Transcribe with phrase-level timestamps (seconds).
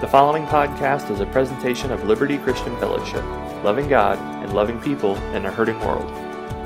[0.00, 3.22] The following podcast is a presentation of Liberty Christian Fellowship,
[3.62, 6.08] loving God and loving people in a hurting world.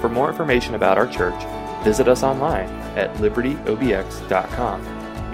[0.00, 1.34] For more information about our church,
[1.82, 4.82] visit us online at libertyobx.com.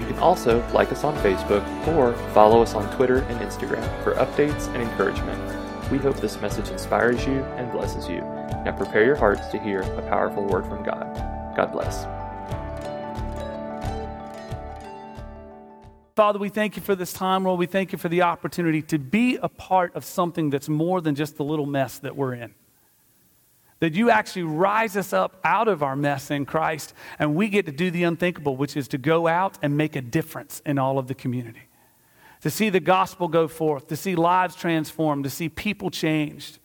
[0.01, 4.15] You can also like us on Facebook or follow us on Twitter and Instagram for
[4.15, 5.39] updates and encouragement.
[5.91, 8.21] We hope this message inspires you and blesses you.
[8.65, 11.05] Now prepare your hearts to hear a powerful word from God.
[11.55, 12.07] God bless.
[16.21, 17.57] Father, we thank you for this time, Lord.
[17.57, 21.15] We thank you for the opportunity to be a part of something that's more than
[21.15, 22.53] just the little mess that we're in.
[23.79, 27.65] That you actually rise us up out of our mess in Christ, and we get
[27.65, 30.99] to do the unthinkable, which is to go out and make a difference in all
[30.99, 31.63] of the community.
[32.41, 36.59] To see the gospel go forth, to see lives transformed, to see people changed.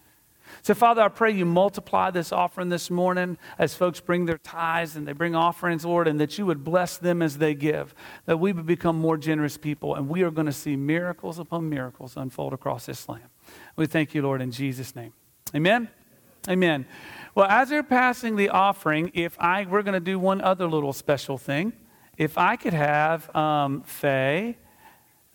[0.66, 4.96] So, Father, I pray you multiply this offering this morning as folks bring their tithes
[4.96, 7.94] and they bring offerings, Lord, and that you would bless them as they give,
[8.24, 11.68] that we would become more generous people, and we are going to see miracles upon
[11.68, 13.28] miracles unfold across this land.
[13.76, 15.12] We thank you, Lord, in Jesus' name.
[15.54, 15.88] Amen.
[16.48, 16.84] Amen.
[17.36, 20.92] Well, as they're passing the offering, if I we're going to do one other little
[20.92, 21.74] special thing.
[22.18, 24.58] If I could have um, Faye,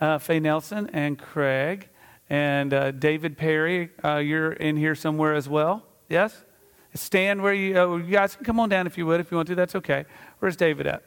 [0.02, 1.88] uh, Faye Nelson, and Craig
[2.32, 5.84] and uh, David Perry, uh, you're in here somewhere as well.
[6.08, 6.46] Yes?
[6.94, 9.36] Stand where you, uh, you guys can come on down if you would, if you
[9.36, 9.56] want to.
[9.56, 10.06] That's okay.
[10.40, 11.04] Where's David at?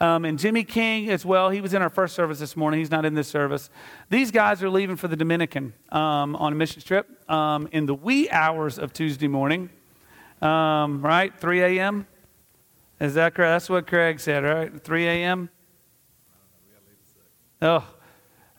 [0.00, 1.50] Um, and Jimmy King as well.
[1.50, 2.80] He was in our first service this morning.
[2.80, 3.70] He's not in this service.
[4.10, 7.94] These guys are leaving for the Dominican um, on a mission trip um, in the
[7.94, 9.70] wee hours of Tuesday morning.
[10.42, 11.32] Um, right?
[11.38, 12.08] 3 a.m.?
[12.98, 13.52] Is that correct?
[13.52, 14.82] That's what Craig said, right?
[14.82, 15.48] 3 a.m.?
[17.62, 17.84] Oh,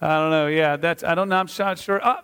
[0.02, 0.48] I don't know.
[0.48, 1.38] Yeah, that's, I don't know.
[1.38, 2.00] I'm not sure.
[2.04, 2.20] Oh,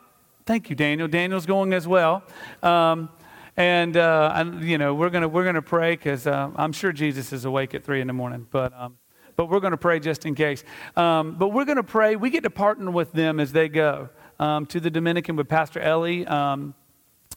[0.46, 1.08] thank you, Daniel.
[1.08, 2.24] Daniel's going as well.
[2.64, 3.10] Um,
[3.58, 6.92] and, uh, I, you know, we're going to we're gonna pray because uh, I'm sure
[6.92, 8.48] Jesus is awake at 3 in the morning.
[8.50, 8.98] But, um,
[9.36, 10.64] but we're going to pray just in case.
[10.96, 12.16] Um, but we're going to pray.
[12.16, 14.10] We get to partner with them as they go
[14.40, 16.26] um, to the Dominican with Pastor Ellie.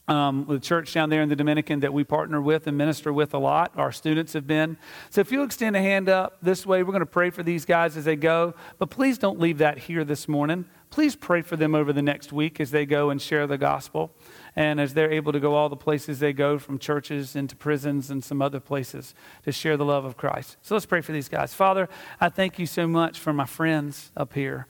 [0.08, 3.34] Um, the church down there in the Dominican that we partner with and minister with
[3.34, 3.72] a lot.
[3.76, 4.78] Our students have been.
[5.10, 7.66] So if you'll extend a hand up this way, we're going to pray for these
[7.66, 8.54] guys as they go.
[8.78, 10.64] But please don't leave that here this morning.
[10.90, 14.10] Please pray for them over the next week as they go and share the gospel
[14.56, 18.10] and as they're able to go all the places they go from churches into prisons
[18.10, 20.56] and some other places to share the love of Christ.
[20.62, 21.52] So let's pray for these guys.
[21.52, 21.88] Father,
[22.20, 24.66] I thank you so much for my friends up here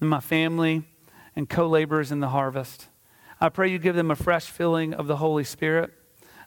[0.00, 0.82] and my family
[1.36, 2.88] and co laborers in the harvest.
[3.42, 5.92] I pray you give them a fresh filling of the Holy Spirit.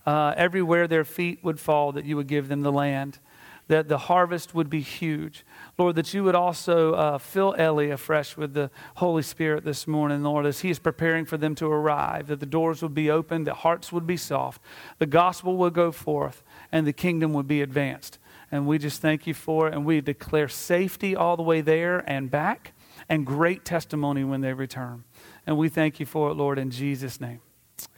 [0.06, 3.20] Uh, everywhere their feet would fall, that you would give them the land,
[3.68, 5.46] that the harvest would be huge.
[5.78, 10.24] Lord, that you would also uh, fill Ellie afresh with the Holy Spirit this morning,
[10.24, 13.46] Lord, as he is preparing for them to arrive, that the doors would be opened,
[13.48, 14.62] that hearts would be soft,
[14.98, 18.20] the gospel would go forth, and the kingdom would be advanced.
[18.54, 22.10] And we just thank you for it, and we declare safety all the way there
[22.10, 22.72] and back,
[23.10, 25.04] and great testimony when they return.
[25.48, 27.42] And we thank you for it, Lord, in Jesus' name.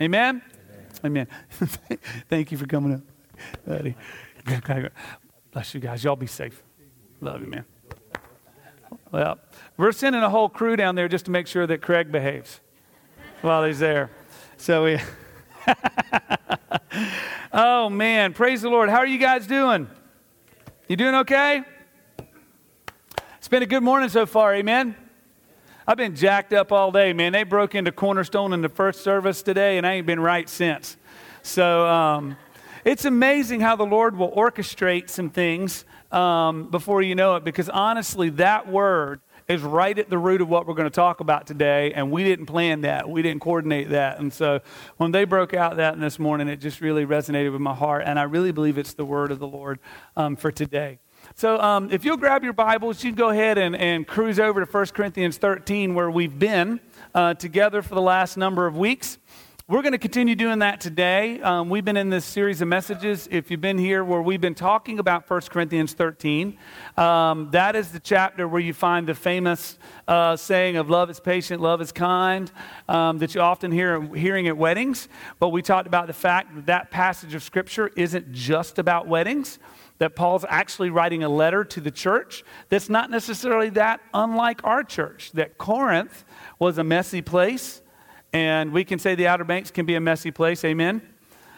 [0.02, 0.42] Amen?
[1.04, 1.28] Amen.
[1.60, 2.00] Amen.
[2.30, 3.02] thank you for coming up,
[3.66, 3.96] buddy.
[5.52, 6.04] Bless you guys.
[6.04, 6.64] Y'all be safe.
[7.22, 7.66] Love you, man.
[9.12, 9.40] Well,
[9.78, 12.60] we're sending a whole crew down there just to make sure that Craig behaves
[13.42, 14.12] while he's there.
[14.58, 15.00] So we.
[17.54, 18.34] oh, man.
[18.34, 18.90] Praise the Lord.
[18.90, 19.88] How are you guys doing?
[20.88, 21.64] You doing okay?
[23.38, 24.54] It's been a good morning so far.
[24.56, 24.96] Amen.
[25.90, 27.32] I've been jacked up all day, man.
[27.32, 30.98] They broke into Cornerstone in the first service today, and I ain't been right since.
[31.44, 32.36] So um,
[32.84, 37.70] it's amazing how the Lord will orchestrate some things um, before you know it, because
[37.70, 41.48] honestly, that word is right at the root of what we're going to talk about
[41.48, 43.10] today, and we didn't plan that.
[43.10, 44.20] We didn't coordinate that.
[44.20, 44.60] And so
[44.98, 48.20] when they broke out that this morning, it just really resonated with my heart, and
[48.20, 49.80] I really believe it's the word of the Lord
[50.18, 51.00] um, for today.
[51.40, 54.66] So um, if you'll grab your Bibles, you can go ahead and, and cruise over
[54.66, 56.80] to 1 Corinthians 13, where we've been
[57.14, 59.20] uh, together for the last number of weeks.
[59.68, 61.40] We're going to continue doing that today.
[61.42, 64.56] Um, we've been in this series of messages, if you've been here, where we've been
[64.56, 66.58] talking about 1 Corinthians 13.
[66.98, 71.20] Um, that is the chapter where you find the famous uh, saying of love is
[71.20, 72.52] patient, love is kind,
[72.90, 75.08] um, that you often hear hearing at weddings.
[75.38, 79.60] But we talked about the fact that that passage of Scripture isn't just about weddings
[80.00, 84.84] that Paul's actually writing a letter to the church that's not necessarily that unlike our
[84.84, 86.24] church, that Corinth
[86.60, 87.82] was a messy place,
[88.34, 91.02] and we can say the Outer Banks can be a messy place, amen?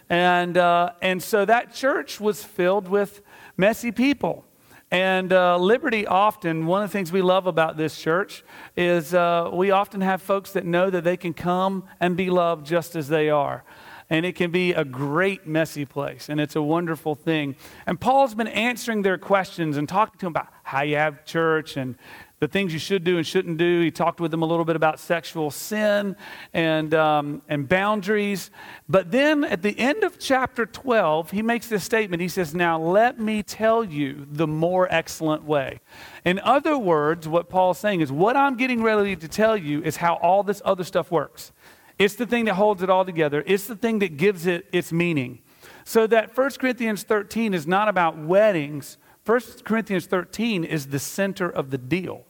[0.09, 3.21] And, uh, and so that church was filled with
[3.57, 4.45] messy people.
[4.91, 8.43] And uh, Liberty often, one of the things we love about this church
[8.75, 12.65] is uh, we often have folks that know that they can come and be loved
[12.65, 13.63] just as they are.
[14.09, 17.55] And it can be a great messy place, and it's a wonderful thing.
[17.85, 21.77] And Paul's been answering their questions and talking to them about how you have church
[21.77, 21.95] and
[22.39, 23.81] the things you should do and shouldn't do.
[23.81, 26.15] He talked with them a little bit about sexual sin
[26.53, 28.49] and, um, and boundaries.
[28.87, 32.21] But then at the end of chapter 12, he makes this statement.
[32.21, 35.81] He says, Now let me tell you the more excellent way.
[36.23, 39.97] In other words, what Paul's saying is, What I'm getting ready to tell you is
[39.97, 41.51] how all this other stuff works.
[41.99, 44.91] It's the thing that holds it all together, it's the thing that gives it its
[44.91, 45.41] meaning.
[45.83, 48.97] So that 1 Corinthians 13 is not about weddings.
[49.25, 52.25] 1 Corinthians 13 is the center of the deal.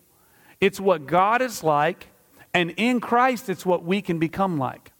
[0.59, 2.07] It's what God is like,
[2.53, 4.91] and in Christ, it's what we can become like.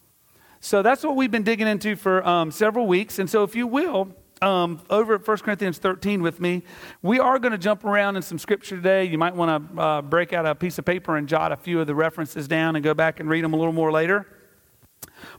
[0.62, 3.18] So that's what we've been digging into for um, several weeks.
[3.18, 4.10] And so, if you will,
[4.42, 6.64] um, over at 1 Corinthians 13 with me,
[7.02, 9.06] we are going to jump around in some scripture today.
[9.06, 11.82] You might want to uh, break out a piece of paper and jot a few
[11.82, 14.28] of the references down and go back and read them a little more later.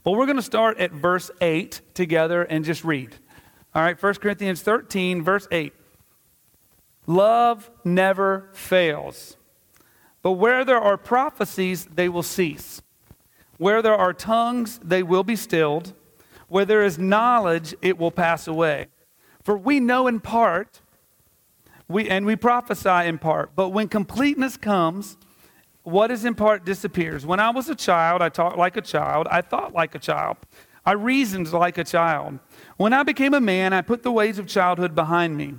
[0.03, 3.15] But we're going to start at verse 8 together and just read.
[3.73, 5.73] All right, 1 Corinthians 13, verse 8.
[7.07, 9.37] Love never fails.
[10.21, 12.81] But where there are prophecies, they will cease.
[13.57, 15.93] Where there are tongues, they will be stilled.
[16.47, 18.87] Where there is knowledge, it will pass away.
[19.43, 20.81] For we know in part,
[21.87, 23.51] we, and we prophesy in part.
[23.55, 25.17] But when completeness comes,
[25.83, 27.25] what is in part disappears.
[27.25, 29.27] When I was a child, I talked like a child.
[29.31, 30.37] I thought like a child.
[30.85, 32.39] I reasoned like a child.
[32.77, 35.55] When I became a man, I put the ways of childhood behind me.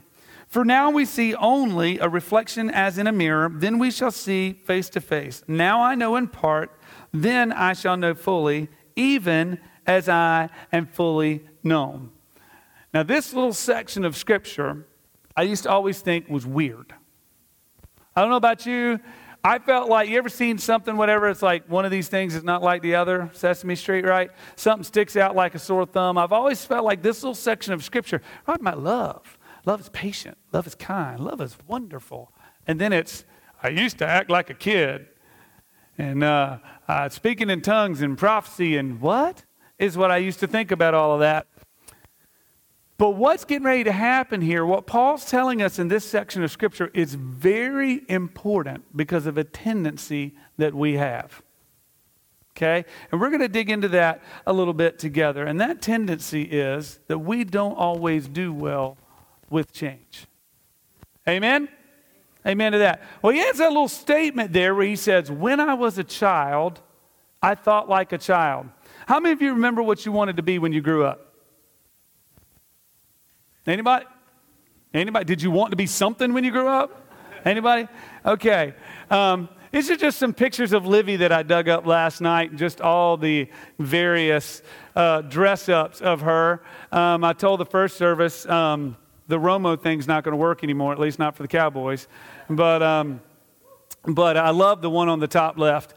[0.46, 4.52] For now we see only a reflection as in a mirror, then we shall see
[4.52, 5.42] face to face.
[5.48, 6.70] Now I know in part,
[7.12, 12.10] then I shall know fully, even as I am fully known.
[12.92, 14.86] Now, this little section of scripture,
[15.34, 16.92] I used to always think was weird.
[18.14, 19.00] I don't know about you.
[19.44, 22.44] I felt like you ever seen something, whatever, it's like one of these things is
[22.44, 24.30] not like the other, Sesame Street, right?
[24.54, 26.16] Something sticks out like a sore thumb.
[26.16, 29.36] I've always felt like this little section of scripture, right, my love.
[29.64, 30.38] Love is patient.
[30.52, 31.18] Love is kind.
[31.18, 32.32] Love is wonderful.
[32.68, 33.24] And then it's,
[33.62, 35.08] I used to act like a kid.
[35.98, 39.44] And uh, uh, speaking in tongues and prophecy and what
[39.78, 41.48] is what I used to think about all of that.
[42.98, 46.50] But what's getting ready to happen here, what Paul's telling us in this section of
[46.50, 51.42] Scripture, is very important because of a tendency that we have.
[52.56, 52.84] Okay?
[53.10, 55.44] And we're going to dig into that a little bit together.
[55.44, 58.98] And that tendency is that we don't always do well
[59.48, 60.26] with change.
[61.26, 61.68] Amen?
[62.46, 63.02] Amen to that.
[63.22, 66.80] Well, he has that little statement there where he says, When I was a child,
[67.42, 68.68] I thought like a child.
[69.06, 71.31] How many of you remember what you wanted to be when you grew up?
[73.66, 74.06] Anybody?
[74.92, 75.24] Anybody?
[75.24, 77.06] Did you want to be something when you grew up?
[77.44, 77.88] Anybody?
[78.26, 78.74] Okay.
[79.10, 82.80] Um, these are just some pictures of Livy that I dug up last night, just
[82.80, 83.48] all the
[83.78, 84.62] various
[84.94, 86.62] uh, dress ups of her.
[86.90, 88.96] Um, I told the first service, um,
[89.28, 92.06] the Romo thing's not going to work anymore, at least not for the Cowboys.
[92.50, 93.22] But, um,
[94.04, 95.94] but I love the one on the top left.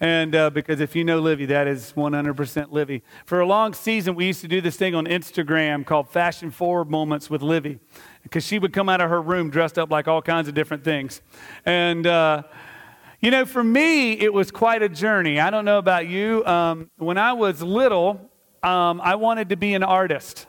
[0.00, 3.02] And uh, because if you know Livy, that is 100% Livy.
[3.26, 6.90] For a long season, we used to do this thing on Instagram called Fashion Forward
[6.90, 7.78] Moments with Livy.
[8.22, 10.84] Because she would come out of her room dressed up like all kinds of different
[10.84, 11.20] things.
[11.64, 12.44] And, uh,
[13.20, 15.40] you know, for me, it was quite a journey.
[15.40, 16.44] I don't know about you.
[16.46, 18.30] Um, when I was little,
[18.62, 20.46] um, I wanted to be an artist.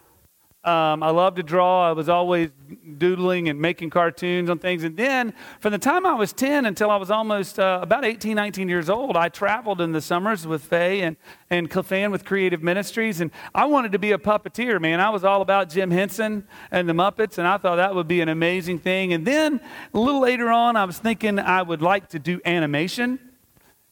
[0.65, 1.87] Um, I love to draw.
[1.87, 2.49] I was always
[2.97, 4.83] doodling and making cartoons on things.
[4.83, 8.35] And then, from the time I was 10 until I was almost uh, about 18,
[8.35, 11.15] 19 years old, I traveled in the summers with Faye and,
[11.49, 13.21] and Clefan with Creative Ministries.
[13.21, 14.99] And I wanted to be a puppeteer, man.
[14.99, 18.19] I was all about Jim Henson and the Muppets, and I thought that would be
[18.19, 19.13] an amazing thing.
[19.13, 19.61] And then,
[19.93, 23.17] a little later on, I was thinking I would like to do animation.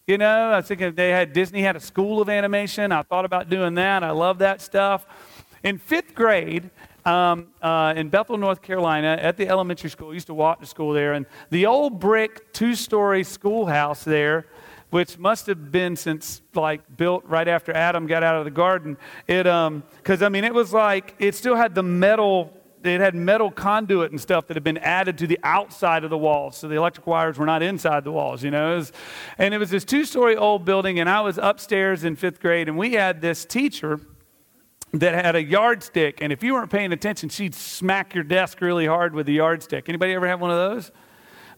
[0.06, 2.92] You know, I was thinking they had Disney had a school of animation.
[2.92, 4.04] I thought about doing that.
[4.04, 5.06] I love that stuff.
[5.64, 6.70] In fifth grade,
[7.06, 10.66] um, uh, in Bethel, North Carolina, at the elementary school, I used to walk to
[10.66, 14.46] school there, and the old brick two story schoolhouse there,
[14.90, 18.98] which must have been since like built right after Adam got out of the garden.
[19.28, 23.16] It, because um, I mean, it was like, it still had the metal it had
[23.16, 26.58] metal conduit and stuff that had been added to the outside of the walls.
[26.58, 28.74] So the electric wires were not inside the walls, you know.
[28.74, 28.92] It was,
[29.38, 32.70] and it was this two story old building, and I was upstairs in fifth grade,
[32.70, 34.00] and we had this teacher
[34.94, 38.86] that had a yardstick, and if you weren't paying attention, she'd smack your desk really
[38.86, 39.90] hard with the yardstick.
[39.90, 40.92] Anybody ever have one of those?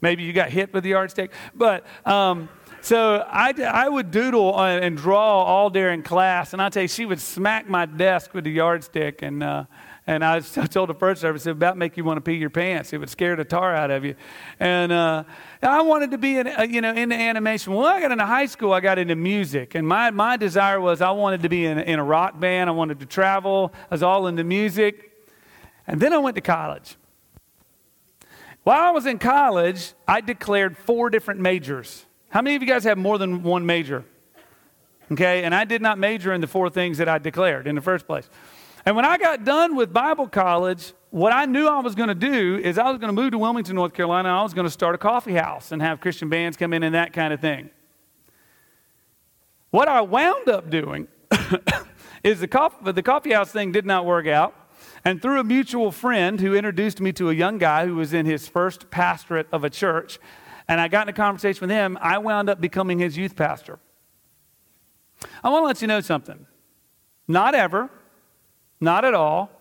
[0.02, 1.86] Maybe you got hit with the yardstick, but.
[2.06, 2.50] Um,
[2.82, 7.06] so I, I would doodle and draw all during class, and I tell you, she
[7.06, 9.66] would smack my desk with the yardstick, and uh,
[10.10, 12.50] And I, I told the first service, it about make you want to pee your
[12.50, 12.92] pants.
[12.94, 14.16] It would scare the tar out of you.
[14.60, 15.24] And uh,
[15.62, 17.74] I wanted to be, in, uh, you know, into animation.
[17.74, 19.76] When I got into high school, I got into music.
[19.76, 22.70] And my, my desire was I wanted to be in, in a rock band.
[22.70, 23.74] I wanted to travel.
[23.92, 25.12] I was all into music.
[25.86, 26.96] And then I went to college.
[28.64, 32.06] While I was in college, I declared four different majors.
[32.30, 34.06] How many of you guys have more than one major?
[35.12, 37.82] Okay, and I did not major in the four things that I declared in the
[37.82, 38.30] first place.
[38.86, 42.16] And when I got done with Bible college, what I knew I was going to
[42.16, 44.30] do is I was going to move to Wilmington, North Carolina.
[44.30, 46.94] I was going to start a coffee house and have Christian bands come in and
[46.94, 47.72] that kind of thing.
[49.72, 51.08] What I wound up doing
[52.24, 54.56] is the coffee, the coffee house thing did not work out.
[55.06, 58.26] And through a mutual friend who introduced me to a young guy who was in
[58.26, 60.20] his first pastorate of a church,
[60.68, 63.80] and I got in a conversation with him, I wound up becoming his youth pastor.
[65.44, 66.46] I want to let you know something.
[67.28, 67.90] Not ever,
[68.80, 69.52] not at all,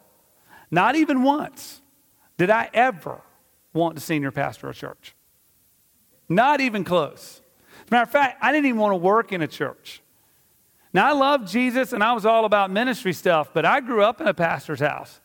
[0.70, 1.80] not even once
[2.37, 3.20] did I ever
[3.72, 5.14] want to senior pastor a church.
[6.28, 7.40] Not even close.
[7.80, 10.02] As a matter of fact, I didn't even want to work in a church.
[10.92, 14.20] Now, I love Jesus and I was all about ministry stuff, but I grew up
[14.20, 15.20] in a pastor's house.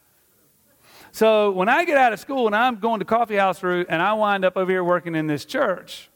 [1.11, 4.01] So when I get out of school and I'm going to coffee house route and
[4.01, 6.09] I wind up over here working in this church,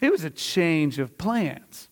[0.00, 1.88] it was a change of plans.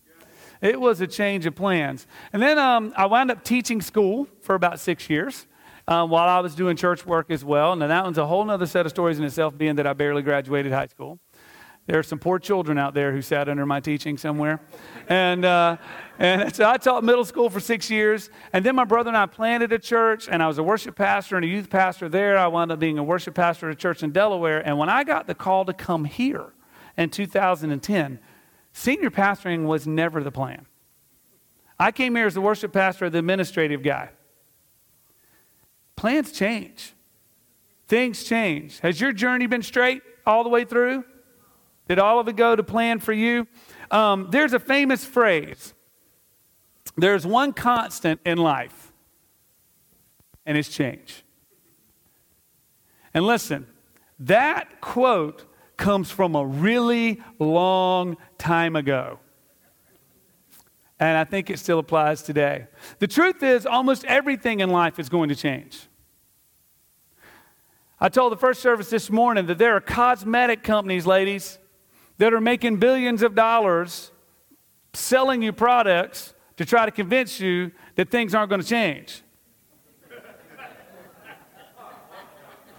[0.61, 2.07] It was a change of plans.
[2.31, 5.47] And then um, I wound up teaching school for about six years.
[5.87, 7.73] Um, while I was doing church work as well.
[7.73, 10.23] And that one's a whole other set of stories in itself, being that I barely
[10.23, 11.19] graduated high school.
[11.87, 14.59] There are some poor children out there who sat under my teaching somewhere.
[15.07, 15.77] And, uh,
[16.17, 18.31] and so I taught middle school for six years.
[18.53, 21.35] And then my brother and I planted a church, and I was a worship pastor
[21.35, 22.37] and a youth pastor there.
[22.39, 24.65] I wound up being a worship pastor at a church in Delaware.
[24.65, 26.53] And when I got the call to come here
[26.97, 28.19] in 2010,
[28.73, 30.65] senior pastoring was never the plan.
[31.79, 34.09] I came here as the worship pastor, the administrative guy.
[35.95, 36.93] Plans change,
[37.87, 38.79] things change.
[38.79, 41.05] Has your journey been straight all the way through?
[41.87, 43.47] Did all of it go to plan for you?
[43.91, 45.73] Um, there's a famous phrase
[46.97, 48.93] there's one constant in life,
[50.45, 51.23] and it's change.
[53.13, 53.67] And listen,
[54.19, 55.45] that quote
[55.77, 59.19] comes from a really long time ago.
[60.99, 62.67] And I think it still applies today.
[62.99, 65.87] The truth is, almost everything in life is going to change.
[67.99, 71.59] I told the first service this morning that there are cosmetic companies, ladies,
[72.17, 74.11] that are making billions of dollars
[74.93, 79.21] selling you products to try to convince you that things aren't going to change.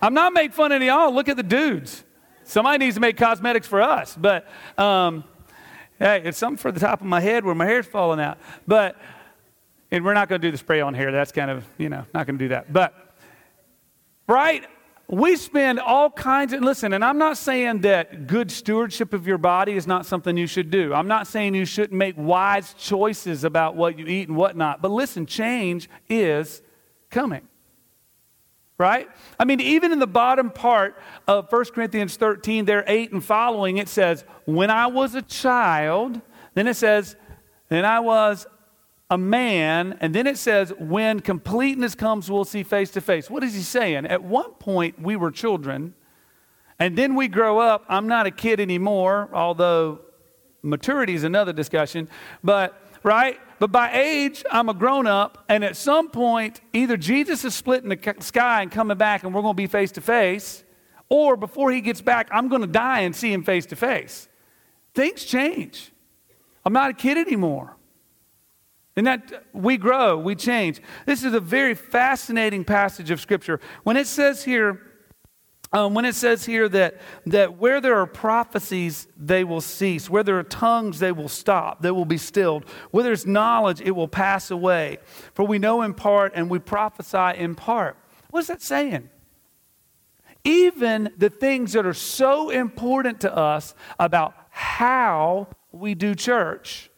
[0.02, 1.12] I'm not making fun of y'all.
[1.12, 2.04] Look at the dudes.
[2.44, 4.16] Somebody needs to make cosmetics for us.
[4.18, 4.46] But
[4.78, 5.24] um,
[5.98, 8.38] hey, it's something for the top of my head where my hair's falling out.
[8.66, 8.96] But,
[9.90, 11.12] and we're not going to do the spray on hair.
[11.12, 12.72] That's kind of, you know, not going to do that.
[12.72, 12.94] But,
[14.28, 14.66] right?
[15.08, 19.38] we spend all kinds of, listen, and I'm not saying that good stewardship of your
[19.38, 20.92] body is not something you should do.
[20.92, 24.82] I'm not saying you shouldn't make wise choices about what you eat and whatnot.
[24.82, 26.60] But listen, change is
[27.10, 27.46] coming.
[28.78, 29.08] Right?
[29.38, 33.78] I mean, even in the bottom part of 1 Corinthians 13, there 8 and following,
[33.78, 36.20] it says, When I was a child,
[36.52, 37.16] then it says,
[37.70, 38.46] Then I was
[39.08, 43.30] a man, and then it says, when completeness comes, we'll see face to face.
[43.30, 44.06] What is he saying?
[44.06, 45.94] At one point, we were children,
[46.78, 47.84] and then we grow up.
[47.88, 50.00] I'm not a kid anymore, although
[50.62, 52.08] maturity is another discussion,
[52.42, 53.38] but right?
[53.58, 57.88] But by age, I'm a grown up, and at some point, either Jesus is splitting
[57.88, 60.62] the sky and coming back, and we're going to be face to face,
[61.08, 64.28] or before he gets back, I'm going to die and see him face to face.
[64.94, 65.92] Things change.
[66.64, 67.76] I'm not a kid anymore.
[68.96, 70.80] And that we grow, we change.
[71.04, 73.60] This is a very fascinating passage of Scripture.
[73.84, 74.85] When it says here,
[75.72, 80.08] um, when it says here that, that where there are prophecies, they will cease.
[80.08, 81.82] Where there are tongues, they will stop.
[81.82, 82.64] They will be stilled.
[82.92, 84.98] Where there's knowledge, it will pass away.
[85.34, 87.96] For we know in part and we prophesy in part.
[88.30, 89.10] What is that saying?
[90.44, 96.90] Even the things that are so important to us about how we do church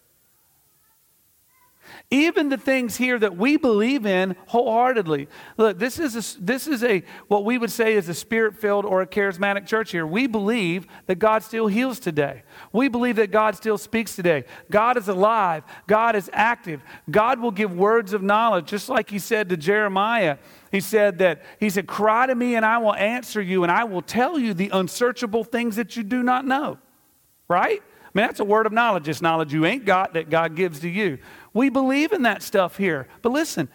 [2.10, 5.28] even the things here that we believe in wholeheartedly.
[5.58, 9.02] Look, this is a, this is a what we would say is a spirit-filled or
[9.02, 10.06] a charismatic church here.
[10.06, 12.44] We believe that God still heals today.
[12.72, 14.44] We believe that God still speaks today.
[14.70, 15.64] God is alive.
[15.86, 16.82] God is active.
[17.10, 20.38] God will give words of knowledge, just like he said to Jeremiah.
[20.72, 23.84] He said that he said, "Cry to me and I will answer you and I
[23.84, 26.78] will tell you the unsearchable things that you do not know."
[27.48, 27.82] Right?
[28.08, 29.08] I mean, that's a word of knowledge.
[29.08, 31.18] It's knowledge you ain't got that God gives to you.
[31.52, 33.06] We believe in that stuff here.
[33.22, 33.68] But listen,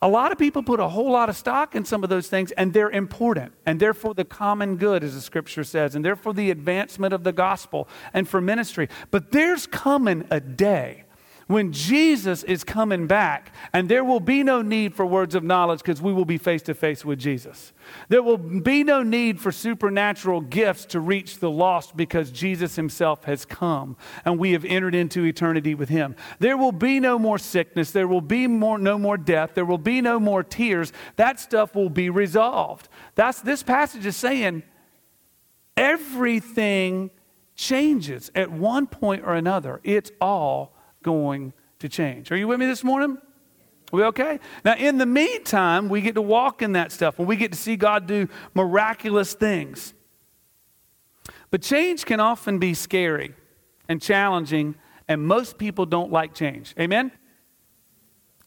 [0.00, 2.52] A lot of people put a whole lot of stock in some of those things,
[2.52, 6.52] and they're important, and they're the common good, as the scripture says, and they're the
[6.52, 8.88] advancement of the gospel and for ministry.
[9.10, 11.04] But there's coming a day
[11.48, 15.80] when Jesus is coming back, and there will be no need for words of knowledge
[15.80, 17.72] because we will be face to face with Jesus.
[18.08, 23.24] There will be no need for supernatural gifts to reach the lost because Jesus himself
[23.24, 26.14] has come and we have entered into eternity with him.
[26.38, 27.92] There will be no more sickness.
[27.92, 29.52] There will be more, no more death.
[29.54, 30.92] There will be no more tears.
[31.16, 32.90] That stuff will be resolved.
[33.14, 34.64] That's, this passage is saying
[35.78, 37.10] everything
[37.56, 39.80] changes at one point or another.
[39.82, 42.32] It's all going to change.
[42.32, 43.18] Are you with me this morning?
[43.92, 44.38] We okay?
[44.64, 47.58] Now, in the meantime, we get to walk in that stuff and we get to
[47.58, 49.94] see God do miraculous things.
[51.50, 53.34] But change can often be scary
[53.88, 54.74] and challenging,
[55.06, 56.74] and most people don't like change.
[56.78, 57.10] Amen?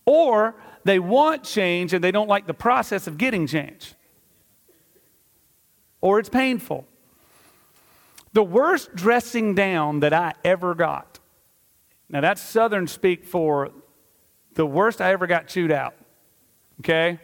[0.06, 3.96] Or they want change and they don't like the process of getting change.
[6.00, 6.86] Or it's painful.
[8.34, 11.11] The worst dressing down that I ever got
[12.12, 13.72] now, that's Southern speak for
[14.56, 15.96] the worst I ever got chewed out,
[16.82, 17.20] okay?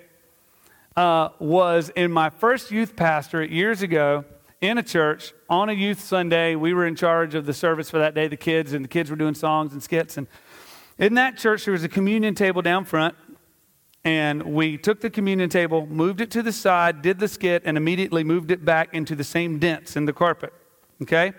[0.96, 4.24] Uh, was in my first youth pastorate years ago
[4.62, 6.56] in a church on a youth Sunday.
[6.56, 9.10] We were in charge of the service for that day, the kids, and the kids
[9.10, 10.18] were doing songs and skits.
[10.18, 10.26] And
[10.98, 13.14] in that church, there was a communion table down front.
[14.06, 17.76] And we took the communion table, moved it to the side, did the skit, and
[17.76, 20.54] immediately moved it back into the same dents in the carpet.
[21.02, 21.34] Okay?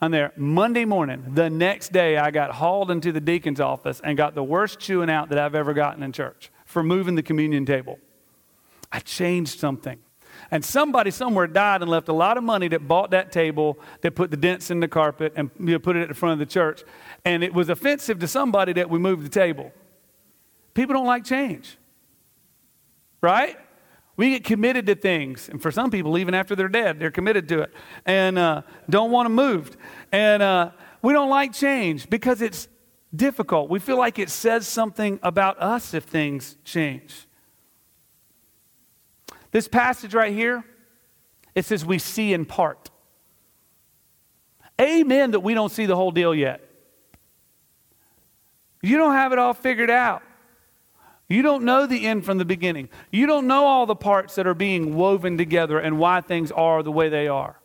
[0.00, 0.32] I'm there.
[0.36, 4.44] Monday morning, the next day, I got hauled into the deacon's office and got the
[4.44, 7.98] worst chewing out that I've ever gotten in church for moving the communion table.
[8.92, 9.98] I changed something.
[10.50, 14.14] And somebody somewhere died and left a lot of money that bought that table, that
[14.14, 16.38] put the dents in the carpet and you know, put it at the front of
[16.46, 16.84] the church.
[17.24, 19.72] And it was offensive to somebody that we moved the table.
[20.74, 21.78] People don't like change,
[23.22, 23.56] right?
[24.16, 25.48] We get committed to things.
[25.48, 27.72] And for some people, even after they're dead, they're committed to it
[28.04, 29.76] and uh, don't want to move.
[30.10, 30.70] And uh,
[31.02, 32.68] we don't like change because it's
[33.14, 33.68] difficult.
[33.68, 37.26] We feel like it says something about us if things change.
[39.50, 40.64] This passage right here,
[41.54, 42.90] it says we see in part.
[44.80, 46.62] Amen that we don't see the whole deal yet.
[48.82, 50.22] You don't have it all figured out.
[51.28, 52.88] You don't know the end from the beginning.
[53.10, 56.82] You don't know all the parts that are being woven together and why things are
[56.82, 57.60] the way they are.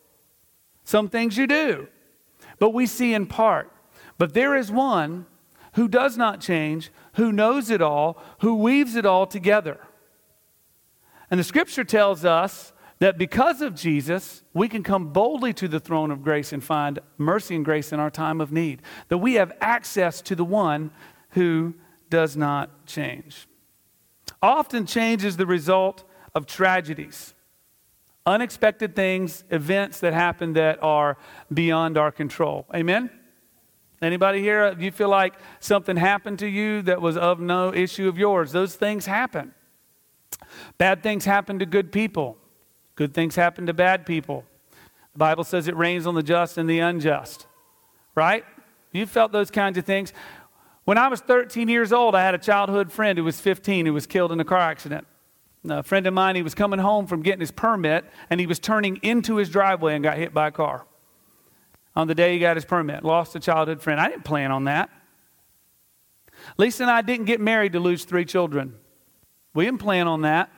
[0.84, 1.88] Some things you do,
[2.58, 3.72] but we see in part.
[4.18, 5.28] But there is one
[5.74, 9.80] who does not change, who knows it all, who weaves it all together.
[11.30, 15.80] And the scripture tells us that because of Jesus, we can come boldly to the
[15.80, 18.82] throne of grace and find mercy and grace in our time of need.
[19.08, 20.92] That we have access to the one
[21.32, 21.76] who
[22.10, 23.48] does not change
[24.42, 27.34] often change is the result of tragedies,
[28.26, 31.18] unexpected things, events that happen that are
[31.54, 32.66] beyond our control.
[32.74, 33.10] Amen?
[34.02, 38.08] Anybody here, uh, you feel like something happened to you that was of no issue
[38.08, 38.52] of yours?
[38.52, 39.54] Those things happen.
[40.80, 42.38] Bad things happen to good people.
[42.96, 44.44] Good things happen to bad people.
[45.14, 47.46] The Bible says it rains on the just and the unjust.
[48.16, 48.44] Right?
[48.92, 50.14] You felt those kinds of things.
[50.84, 53.94] When I was 13 years old, I had a childhood friend who was 15 who
[53.94, 55.08] was killed in a car accident.
[55.70, 58.60] A friend of mine, he was coming home from getting his permit and he was
[58.60, 60.86] turning into his driveway and got hit by a car.
[61.96, 64.00] On the day he got his permit, lost a childhood friend.
[64.00, 64.90] I didn't plan on that.
[66.58, 68.76] Lisa and I didn't get married to lose three children.
[69.54, 70.50] We didn't plan on that.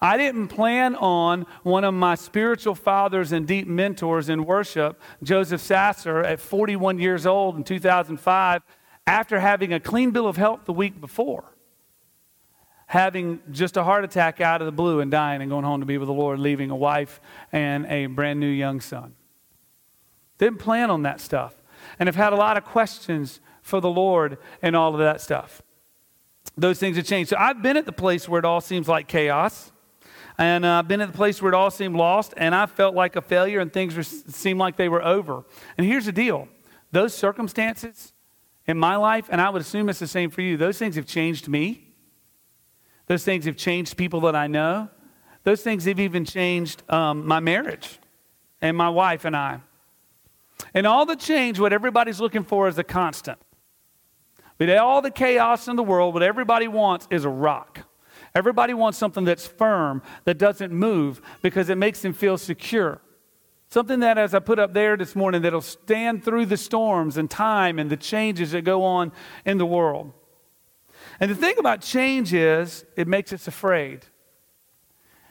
[0.00, 5.60] I didn't plan on one of my spiritual fathers and deep mentors in worship, Joseph
[5.60, 8.62] Sasser, at 41 years old in 2005,
[9.10, 11.42] after having a clean bill of health the week before,
[12.86, 15.86] having just a heart attack out of the blue and dying and going home to
[15.86, 17.20] be with the Lord, leaving a wife
[17.50, 19.16] and a brand new young son.
[20.38, 21.56] Didn't plan on that stuff.
[21.98, 25.60] And have had a lot of questions for the Lord and all of that stuff.
[26.56, 27.30] Those things have changed.
[27.30, 29.72] So I've been at the place where it all seems like chaos.
[30.38, 32.94] And uh, I've been at the place where it all seemed lost, and I felt
[32.94, 35.44] like a failure, and things were, seemed like they were over.
[35.76, 36.48] And here's the deal
[36.92, 38.12] those circumstances
[38.66, 41.06] in my life, and I would assume it's the same for you, those things have
[41.06, 41.86] changed me.
[43.06, 44.88] Those things have changed people that I know.
[45.42, 47.98] Those things have even changed um, my marriage
[48.60, 49.62] and my wife and I.
[50.74, 53.38] And all the change, what everybody's looking for is a constant.
[54.58, 57.80] But all the chaos in the world, what everybody wants is a rock.
[58.34, 63.00] Everybody wants something that's firm, that doesn't move, because it makes them feel secure.
[63.70, 67.30] Something that, as I put up there this morning, that'll stand through the storms and
[67.30, 69.12] time and the changes that go on
[69.44, 70.12] in the world.
[71.20, 74.06] And the thing about change is it makes us afraid.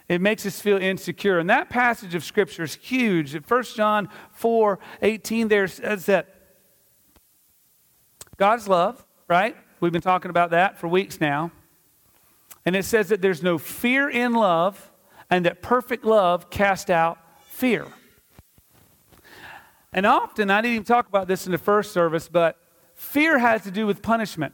[0.08, 1.38] It makes us feel insecure.
[1.38, 3.36] And that passage of Scripture is huge.
[3.36, 6.36] 1 John 4 18 there says that
[8.38, 9.56] God's love, right?
[9.82, 11.52] We've been talking about that for weeks now.
[12.65, 14.91] And it says that there's no fear in love,
[15.30, 17.86] and that perfect love casts out fear.
[19.91, 22.58] And often, I didn't even talk about this in the first service, but
[22.93, 24.54] fear has to do with punishment.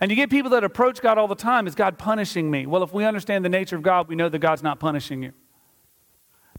[0.00, 2.66] And you get people that approach God all the time, is God punishing me?
[2.66, 5.32] Well, if we understand the nature of God, we know that God's not punishing you.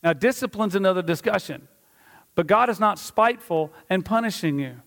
[0.03, 1.67] Now, discipline's another discussion,
[2.35, 4.81] but God is not spiteful and punishing you.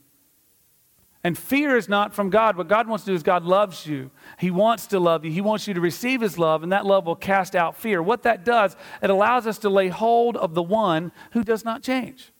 [1.24, 2.56] And fear is not from God.
[2.56, 4.10] What God wants to do is God loves you.
[4.38, 5.30] He wants to love you.
[5.30, 8.02] He wants you to receive His love, and that love will cast out fear.
[8.02, 11.82] What that does, it allows us to lay hold of the one who does not
[11.82, 12.32] change,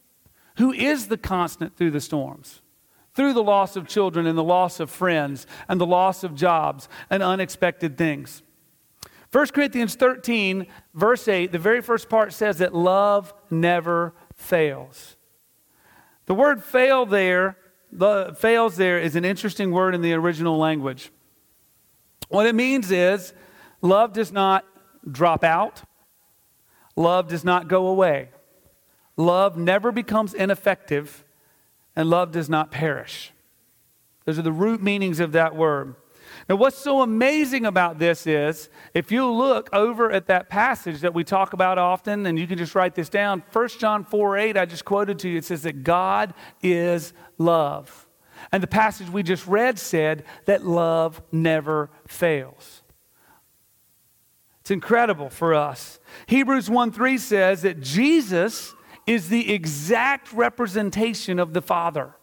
[0.57, 2.61] who is the constant through the storms
[3.15, 6.89] through the loss of children and the loss of friends and the loss of jobs
[7.11, 8.43] and unexpected things.
[9.33, 15.17] 1 Corinthians 13, verse 8, the very first part says that love never fails.
[16.27, 17.57] The word fail there,
[17.93, 21.11] the fails there is an interesting word in the original language.
[22.29, 23.35] What it means is
[23.83, 24.65] love does not
[25.11, 25.83] drop out,
[26.97, 28.31] love does not go away,
[29.17, 31.25] love never becomes ineffective
[31.95, 33.33] and love does not perish.
[34.25, 35.95] Those are the root meanings of that word.
[36.49, 41.15] Now, what's so amazing about this is if you look over at that passage that
[41.15, 44.57] we talk about often, and you can just write this down 1 John 4 8,
[44.57, 48.07] I just quoted to you, it says that God is love.
[48.51, 52.83] And the passage we just read said that love never fails.
[54.63, 56.01] It's incredible for us.
[56.27, 58.75] Hebrews 1 3 says that Jesus
[59.07, 62.15] is the exact representation of the Father.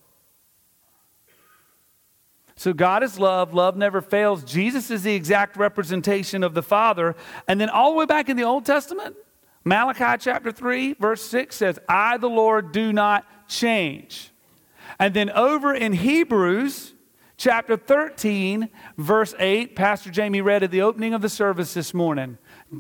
[2.59, 4.43] So God is love, love never fails.
[4.43, 7.15] Jesus is the exact representation of the Father.
[7.47, 9.15] And then all the way back in the Old Testament,
[9.63, 14.31] Malachi chapter 3, verse 6 says, I, the Lord, do not change.
[14.99, 16.95] And then over in Hebrews
[17.37, 18.67] chapter 13,
[18.97, 22.37] verse 8, Pastor Jamie read at the opening of the service this morning.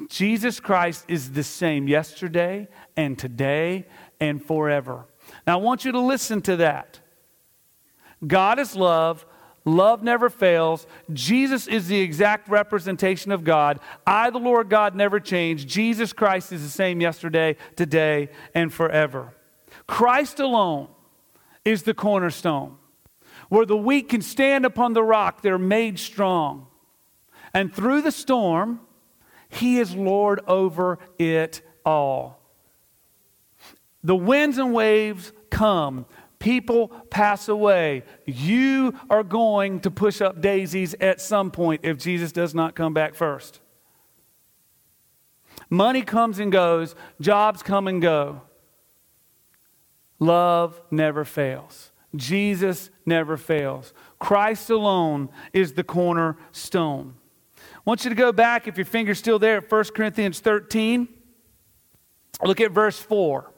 [0.09, 3.87] Jesus Christ is the same yesterday and today
[4.19, 5.05] and forever.
[5.47, 6.99] Now, I want you to listen to that.
[8.27, 9.25] God is love.
[9.69, 10.87] Love never fails.
[11.13, 13.79] Jesus is the exact representation of God.
[14.05, 15.67] I, the Lord God, never change.
[15.67, 19.33] Jesus Christ is the same yesterday, today, and forever.
[19.87, 20.87] Christ alone
[21.63, 22.77] is the cornerstone.
[23.49, 26.67] Where the weak can stand upon the rock, they're made strong.
[27.53, 28.81] And through the storm,
[29.49, 32.39] He is Lord over it all.
[34.03, 36.05] The winds and waves come.
[36.39, 38.03] People pass away.
[38.25, 42.93] You are going to push up daisies at some point if Jesus does not come
[42.93, 43.59] back first.
[45.69, 48.41] Money comes and goes, jobs come and go.
[50.17, 51.91] Love never fails.
[52.15, 53.93] Jesus never fails.
[54.17, 57.15] Christ alone is the cornerstone.
[57.57, 61.07] I want you to go back, if your finger's still there, at 1 Corinthians 13.
[62.43, 63.51] Look at verse 4.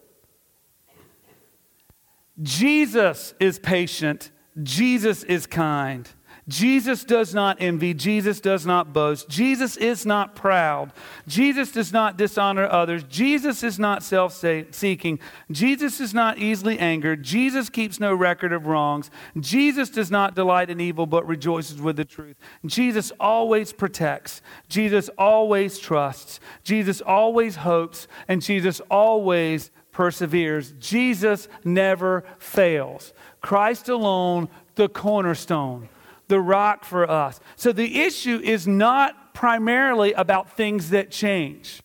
[2.42, 4.32] Jesus is patient.
[4.62, 6.10] Jesus is kind.
[6.48, 7.94] Jesus does not envy.
[7.94, 9.30] Jesus does not boast.
[9.30, 10.92] Jesus is not proud.
[11.28, 13.04] Jesus does not dishonor others.
[13.04, 15.20] Jesus is not self seeking.
[15.52, 17.24] Jesus is not easily angered.
[17.24, 19.12] Jesus keeps no record of wrongs.
[19.40, 22.38] Jesus does not delight in evil but rejoices with the truth.
[22.66, 24.42] Jesus always protects.
[24.68, 26.40] Jesus always trusts.
[26.64, 28.08] Jesus always hopes.
[28.28, 30.74] And Jesus always perseveres.
[30.80, 33.14] Jesus never fails.
[33.40, 35.90] Christ alone, the cornerstone,
[36.28, 37.40] the rock for us.
[37.56, 41.84] So the issue is not primarily about things that change.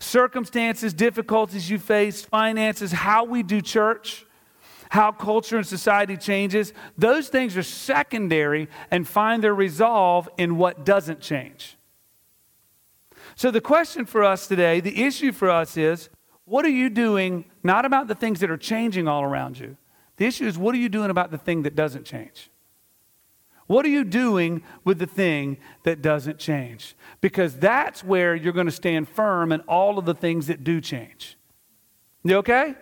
[0.00, 4.26] Circumstances, difficulties you face, finances, how we do church,
[4.90, 10.84] how culture and society changes, those things are secondary and find their resolve in what
[10.84, 11.78] doesn't change.
[13.36, 16.08] So, the question for us today, the issue for us is
[16.46, 19.76] what are you doing, not about the things that are changing all around you?
[20.16, 22.50] The issue is, what are you doing about the thing that doesn't change?
[23.66, 26.94] What are you doing with the thing that doesn't change?
[27.20, 30.80] Because that's where you're going to stand firm in all of the things that do
[30.80, 31.36] change.
[32.22, 32.74] You okay?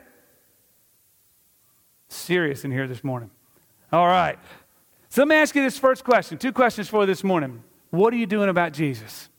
[2.09, 3.31] Serious in here this morning.
[3.93, 4.39] All right.
[5.09, 6.37] So let me ask you this first question.
[6.37, 7.65] Two questions for this morning.
[7.91, 9.31] What are you doing about Jesus?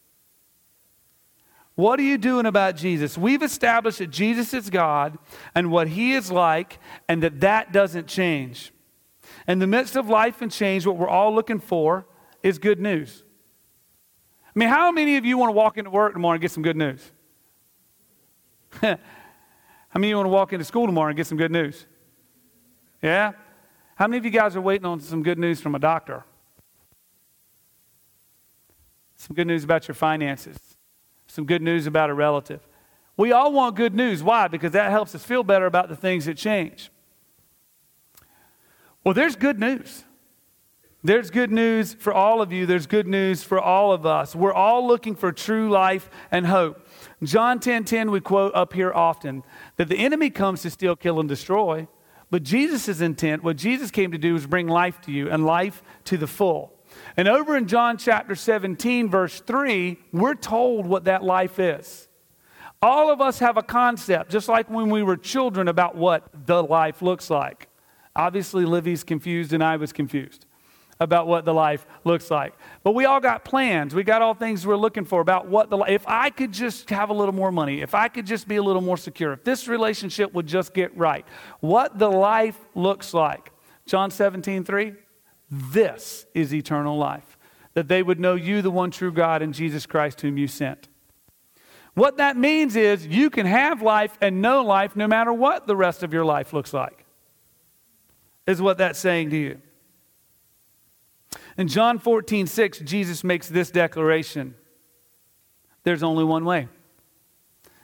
[1.76, 3.18] What are you doing about Jesus?
[3.18, 5.18] We've established that Jesus is God
[5.54, 8.72] and what he is like, and that that doesn't change.
[9.48, 12.06] In the midst of life and change, what we're all looking for
[12.42, 13.24] is good news.
[14.48, 16.64] I mean, how many of you want to walk into work tomorrow and get some
[16.64, 17.12] good news?
[18.82, 18.98] how
[19.96, 21.86] many of you want to walk into school tomorrow and get some good news?
[23.02, 23.34] Yeah?
[23.96, 26.24] How many of you guys are waiting on some good news from a doctor?
[29.18, 30.75] Some good news about your finances.
[31.36, 32.66] Some good news about a relative.
[33.18, 34.24] We all want good news.
[34.24, 34.48] Why?
[34.48, 36.90] Because that helps us feel better about the things that change.
[39.04, 40.06] Well, there's good news.
[41.04, 42.66] There's good news for all of you.
[42.66, 44.34] There's good news for all of us.
[44.34, 46.88] We're all looking for true life and hope.
[47.22, 49.44] John 10:10 10, 10, we quote up here often
[49.76, 51.90] that the enemy comes to steal, kill and destroy,
[52.32, 55.84] but Jesus' intent, what Jesus came to do is bring life to you and life
[56.06, 56.75] to the full.
[57.18, 62.08] And over in John chapter 17 verse 3, we're told what that life is.
[62.82, 66.62] All of us have a concept, just like when we were children, about what the
[66.62, 67.68] life looks like.
[68.16, 70.46] Obviously, Livy's confused and I was confused
[71.00, 72.54] about what the life looks like.
[72.84, 73.94] But we all got plans.
[73.94, 77.10] We got all things we're looking for about what the if I could just have
[77.10, 79.68] a little more money, if I could just be a little more secure, if this
[79.68, 81.26] relationship would just get right.
[81.60, 83.52] What the life looks like.
[83.86, 84.94] John 17, 3.
[85.50, 87.38] This is eternal life.
[87.74, 90.88] That they would know you, the one true God, and Jesus Christ, whom you sent.
[91.94, 95.76] What that means is you can have life and know life no matter what the
[95.76, 97.06] rest of your life looks like,
[98.46, 99.62] is what that's saying to you.
[101.58, 104.56] In John 14, 6, Jesus makes this declaration
[105.84, 106.68] There's only one way,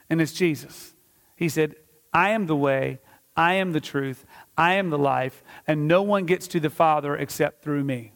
[0.09, 0.93] and it's Jesus.
[1.35, 1.75] He said,
[2.13, 2.99] I am the way,
[3.35, 4.25] I am the truth,
[4.61, 8.13] I am the life, and no one gets to the Father except through me.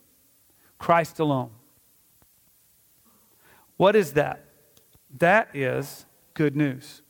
[0.78, 1.50] Christ alone.
[3.78, 4.46] What is that?
[5.18, 6.06] That is
[6.36, 7.02] good news.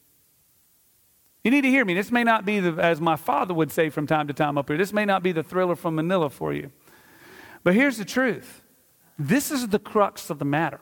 [1.43, 1.93] You need to hear me.
[1.93, 4.69] This may not be, the, as my father would say from time to time up
[4.69, 6.71] here, this may not be the thriller from Manila for you.
[7.61, 8.61] But here's the truth
[9.19, 10.79] this is the crux of the matter.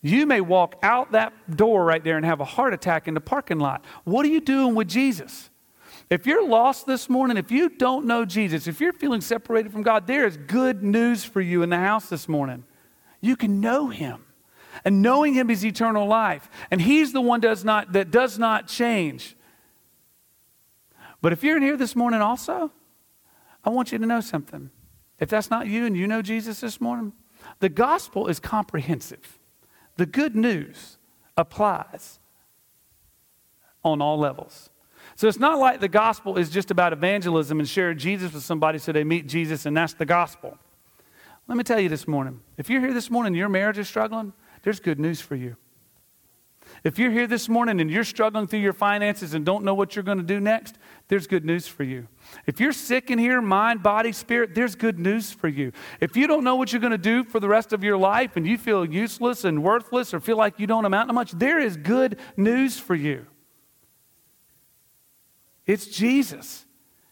[0.00, 3.20] You may walk out that door right there and have a heart attack in the
[3.20, 3.84] parking lot.
[4.04, 5.50] What are you doing with Jesus?
[6.12, 9.82] If you're lost this morning, if you don't know Jesus, if you're feeling separated from
[9.82, 12.64] God, there is good news for you in the house this morning.
[13.22, 14.26] You can know Him.
[14.84, 16.50] And knowing him is eternal life.
[16.70, 19.36] And he's the one does not, that does not change.
[21.22, 22.70] But if you're in here this morning also,
[23.64, 24.70] I want you to know something.
[25.18, 27.14] If that's not you and you know Jesus this morning,
[27.60, 29.38] the gospel is comprehensive.
[29.96, 30.98] The good news
[31.38, 32.18] applies
[33.82, 34.68] on all levels.
[35.16, 38.78] So it's not like the gospel is just about evangelism and sharing Jesus with somebody
[38.78, 40.58] so they meet Jesus and that's the gospel.
[41.48, 43.88] Let me tell you this morning if you're here this morning and your marriage is
[43.88, 45.56] struggling, there's good news for you.
[46.84, 49.94] If you're here this morning and you're struggling through your finances and don't know what
[49.94, 52.08] you're going to do next, there's good news for you.
[52.46, 55.72] If you're sick in here, mind, body, spirit, there's good news for you.
[56.00, 58.36] If you don't know what you're going to do for the rest of your life
[58.36, 61.58] and you feel useless and worthless or feel like you don't amount to much, there
[61.58, 63.26] is good news for you.
[65.66, 66.66] It's Jesus.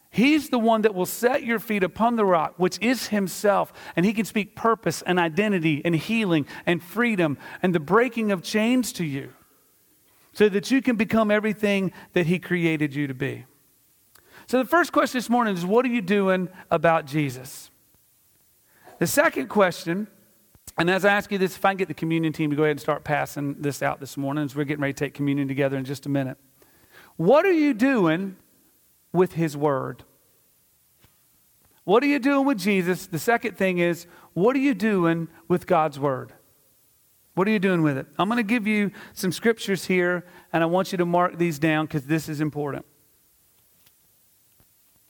[0.09, 3.71] He's the one that will set your feet upon the rock, which is Himself.
[3.95, 8.43] And He can speak purpose and identity and healing and freedom and the breaking of
[8.43, 9.31] chains to you
[10.33, 13.45] so that you can become everything that He created you to be.
[14.47, 17.71] So, the first question this morning is what are you doing about Jesus?
[18.99, 20.07] The second question,
[20.77, 22.63] and as I ask you this, if I can get the communion team to go
[22.63, 25.47] ahead and start passing this out this morning as we're getting ready to take communion
[25.47, 26.37] together in just a minute.
[27.17, 28.37] What are you doing
[29.13, 30.03] with His Word.
[31.83, 33.07] What are you doing with Jesus?
[33.07, 36.33] The second thing is, what are you doing with God's Word?
[37.33, 38.07] What are you doing with it?
[38.19, 41.59] I'm going to give you some scriptures here, and I want you to mark these
[41.59, 42.85] down because this is important.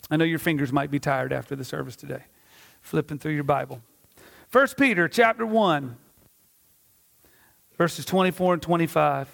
[0.10, 2.24] I know your fingers might be tired after the service today,
[2.82, 3.82] flipping through your Bible.
[4.52, 5.96] 1 Peter chapter 1,
[7.78, 9.30] verses 24 and 25.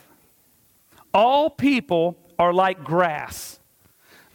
[1.13, 3.59] All people are like grass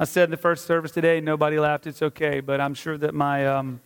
[0.03, 1.87] I said in the first service today, nobody laughed.
[1.87, 3.81] It's okay, but I'm sure that my um,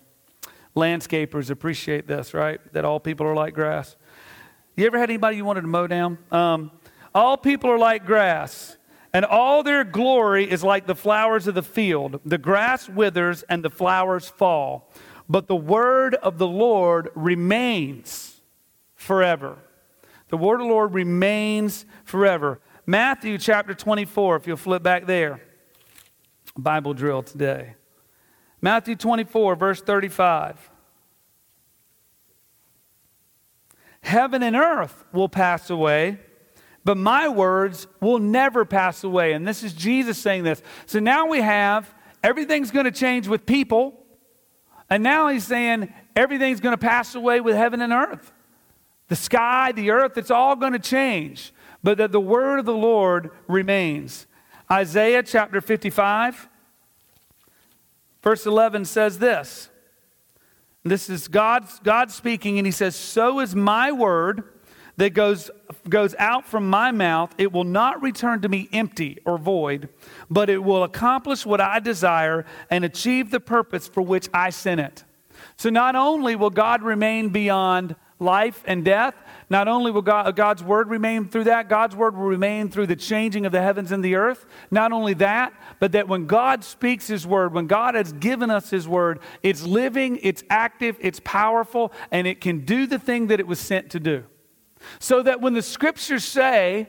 [0.75, 2.59] landscapers appreciate this, right?
[2.73, 3.97] That all people are like grass.
[4.77, 6.17] You ever had anybody you wanted to mow down?
[6.31, 6.71] Um,
[7.15, 8.79] all people are like grass,
[9.13, 12.19] and all their glory is like the flowers of the field.
[12.25, 14.91] The grass withers and the flowers fall,
[15.29, 18.41] but the word of the Lord remains
[18.95, 19.59] forever.
[20.31, 22.59] The word of the Lord remains forever.
[22.87, 25.41] Matthew chapter 24, if you'll flip back there.
[26.57, 27.75] Bible drill today.
[28.61, 30.71] Matthew 24, verse 35.
[34.03, 36.21] Heaven and earth will pass away,
[36.85, 39.33] but my words will never pass away.
[39.33, 40.63] And this is Jesus saying this.
[40.87, 44.05] So now we have everything's going to change with people,
[44.89, 48.33] And now he's saying everything's going to pass away with heaven and earth.
[49.09, 51.53] The sky, the earth, it's all going to change,
[51.87, 54.27] but that the word of the Lord remains.
[54.69, 56.49] Isaiah chapter 55,
[58.25, 59.71] verse 11 says this.
[60.83, 64.43] This is God, God speaking, and he says, So is my word
[64.97, 65.49] that goes,
[65.89, 67.33] goes out from my mouth.
[67.39, 69.89] It will not return to me empty or void,
[70.29, 74.81] but it will accomplish what I desire and achieve the purpose for which I sent
[74.81, 75.05] it.
[75.57, 79.15] So not only will God remain beyond life and death,
[79.49, 82.97] not only will God, God's word remain through that, God's word will remain through the
[82.97, 84.45] changing of the heavens and the earth.
[84.71, 88.71] Not only that, but that when God speaks his word, when God has given us
[88.71, 93.39] his word, it's living, it's active, it's powerful, and it can do the thing that
[93.39, 94.25] it was sent to do.
[94.99, 96.89] So that when the scriptures say,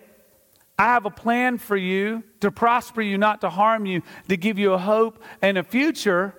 [0.80, 4.58] I have a plan for you to prosper you, not to harm you, to give
[4.58, 6.36] you a hope and a future,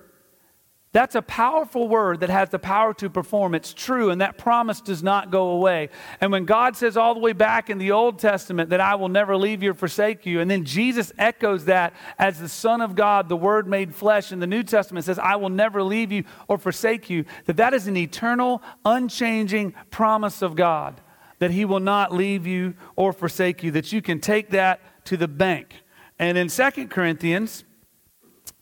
[0.91, 3.53] that's a powerful word that has the power to perform.
[3.53, 5.89] It's true, and that promise does not go away.
[6.19, 9.07] And when God says all the way back in the Old Testament that I will
[9.07, 12.95] never leave you or forsake you, and then Jesus echoes that as the Son of
[12.95, 16.23] God, the Word made flesh in the New Testament says, I will never leave you
[16.47, 21.01] or forsake you, that that is an eternal, unchanging promise of God,
[21.37, 25.17] that He will not leave you or forsake you, that you can take that to
[25.17, 25.83] the bank.
[26.17, 27.63] And in 2 Corinthians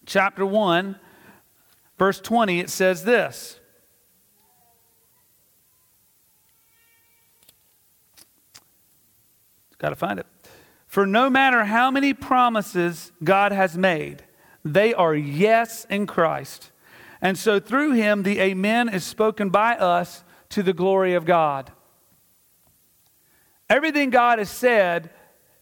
[0.06, 1.00] chapter 1,
[1.98, 3.60] verse 20, it says this.
[9.78, 10.26] Got to find it.
[10.88, 14.24] For no matter how many promises God has made,
[14.64, 16.72] they are yes in Christ.
[17.22, 21.72] And so through him, the Amen is spoken by us to the glory of God.
[23.70, 25.10] Everything God has said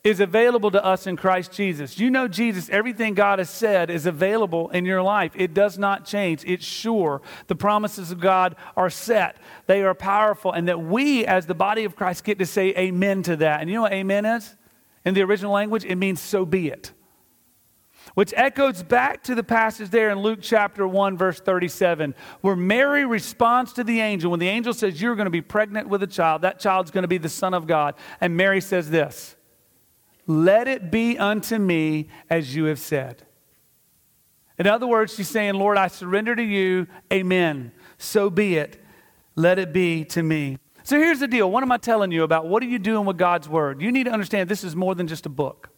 [0.06, 2.00] is available to us in Christ Jesus.
[2.00, 5.32] You know, Jesus, everything God has said is available in your life.
[5.36, 7.24] It does not change, it's sure.
[7.48, 11.86] The promises of God are set, they are powerful, and that we, as the body
[11.86, 13.62] of Christ, get to say amen to that.
[13.62, 14.56] And you know what amen is?
[15.04, 16.91] In the original language, it means so be it.
[18.13, 23.06] Which echoes back to the passage there in Luke chapter 1, verse 37, where Mary
[23.06, 24.30] responds to the angel.
[24.30, 27.02] When the angel says, You're going to be pregnant with a child, that child's going
[27.02, 27.96] to be the Son of God.
[28.22, 29.35] And Mary says this
[30.27, 33.25] let it be unto me as you have said.
[34.57, 36.88] In other words, she's saying, Lord, I surrender to you.
[37.11, 37.71] Amen.
[37.97, 38.81] So be it.
[39.35, 40.57] Let it be to me.
[40.83, 41.49] So here's the deal.
[41.49, 42.47] What am I telling you about?
[42.47, 43.81] What are you doing with God's word?
[43.81, 45.69] You need to understand this is more than just a book.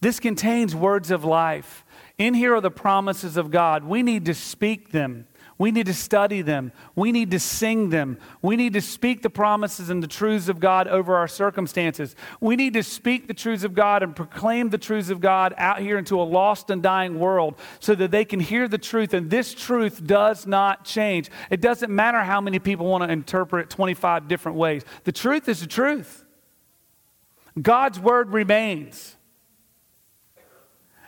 [0.00, 1.84] This contains words of life.
[2.18, 3.84] In here are the promises of God.
[3.84, 5.26] We need to speak them.
[5.58, 6.70] We need to study them.
[6.94, 8.18] We need to sing them.
[8.42, 12.14] We need to speak the promises and the truths of God over our circumstances.
[12.40, 15.80] We need to speak the truths of God and proclaim the truths of God out
[15.80, 19.14] here into a lost and dying world so that they can hear the truth.
[19.14, 21.30] And this truth does not change.
[21.48, 24.84] It doesn't matter how many people want to interpret it 25 different ways.
[25.04, 26.24] The truth is the truth.
[27.60, 29.16] God's word remains.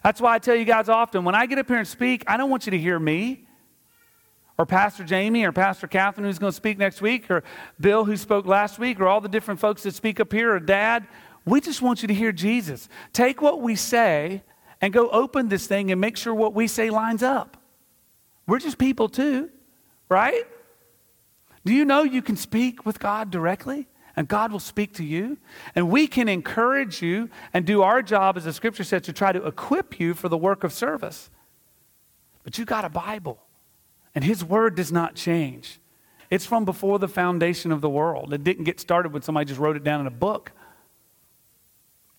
[0.02, 2.38] That's why I tell you guys often when I get up here and speak, I
[2.38, 3.47] don't want you to hear me
[4.58, 7.44] or Pastor Jamie or Pastor Catherine who's going to speak next week or
[7.80, 10.58] Bill who spoke last week or all the different folks that speak up here or
[10.58, 11.06] dad.
[11.44, 12.88] We just want you to hear Jesus.
[13.12, 14.42] Take what we say
[14.80, 17.56] and go open this thing and make sure what we say lines up.
[18.48, 19.48] We're just people too,
[20.08, 20.44] right?
[21.64, 23.86] Do you know you can speak with God directly?
[24.16, 25.38] And God will speak to you.
[25.76, 29.30] And we can encourage you and do our job, as the scripture says, to try
[29.30, 31.30] to equip you for the work of service.
[32.42, 33.38] But you got a Bible.
[34.18, 35.78] And his word does not change.
[36.28, 38.34] It's from before the foundation of the world.
[38.34, 40.50] It didn't get started when somebody just wrote it down in a book.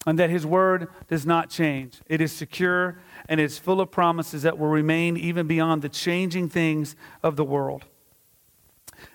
[0.08, 2.00] And that his word does not change.
[2.08, 6.48] It is secure and it's full of promises that will remain even beyond the changing
[6.48, 7.84] things of the world.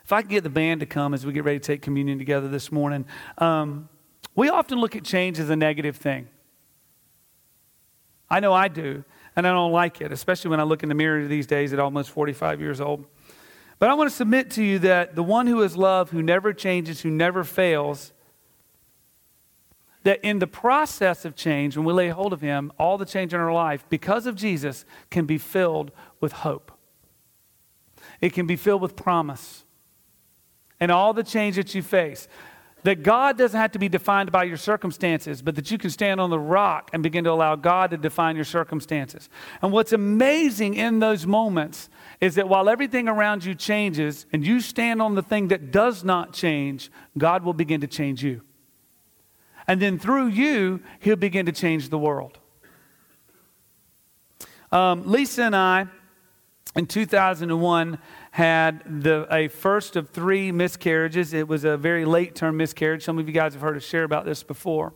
[0.05, 2.18] If I could get the band to come as we get ready to take communion
[2.18, 3.07] together this morning,
[3.38, 3.88] um,
[4.35, 6.29] we often look at change as a negative thing.
[8.29, 9.05] I know I do
[9.37, 11.79] and I don't like it, especially when I look in the mirror these days at
[11.79, 13.07] almost 45 years old.
[13.79, 16.53] But I want to submit to you that the one who is love, who never
[16.53, 18.12] changes, who never fails,
[20.05, 23.35] that in the process of change, when we lay hold of him, all the change
[23.35, 26.70] in our life, because of Jesus, can be filled with hope.
[28.20, 29.64] It can be filled with promise.
[30.79, 32.29] And all the change that you face.
[32.85, 36.21] That God doesn't have to be defined by your circumstances, but that you can stand
[36.21, 39.29] on the rock and begin to allow God to define your circumstances.
[39.63, 41.88] And what's amazing in those moments
[42.21, 46.04] is that while everything around you changes and you stand on the thing that does
[46.04, 48.42] not change, God will begin to change you.
[49.67, 52.38] And then through you, He'll begin to change the world.
[54.71, 55.87] Um, Lisa and I
[56.77, 57.98] in 2001
[58.35, 61.33] had the, a first of three miscarriages.
[61.33, 63.05] It was a very late term miscarriage.
[63.05, 64.93] Some of you guys have heard us share about this before.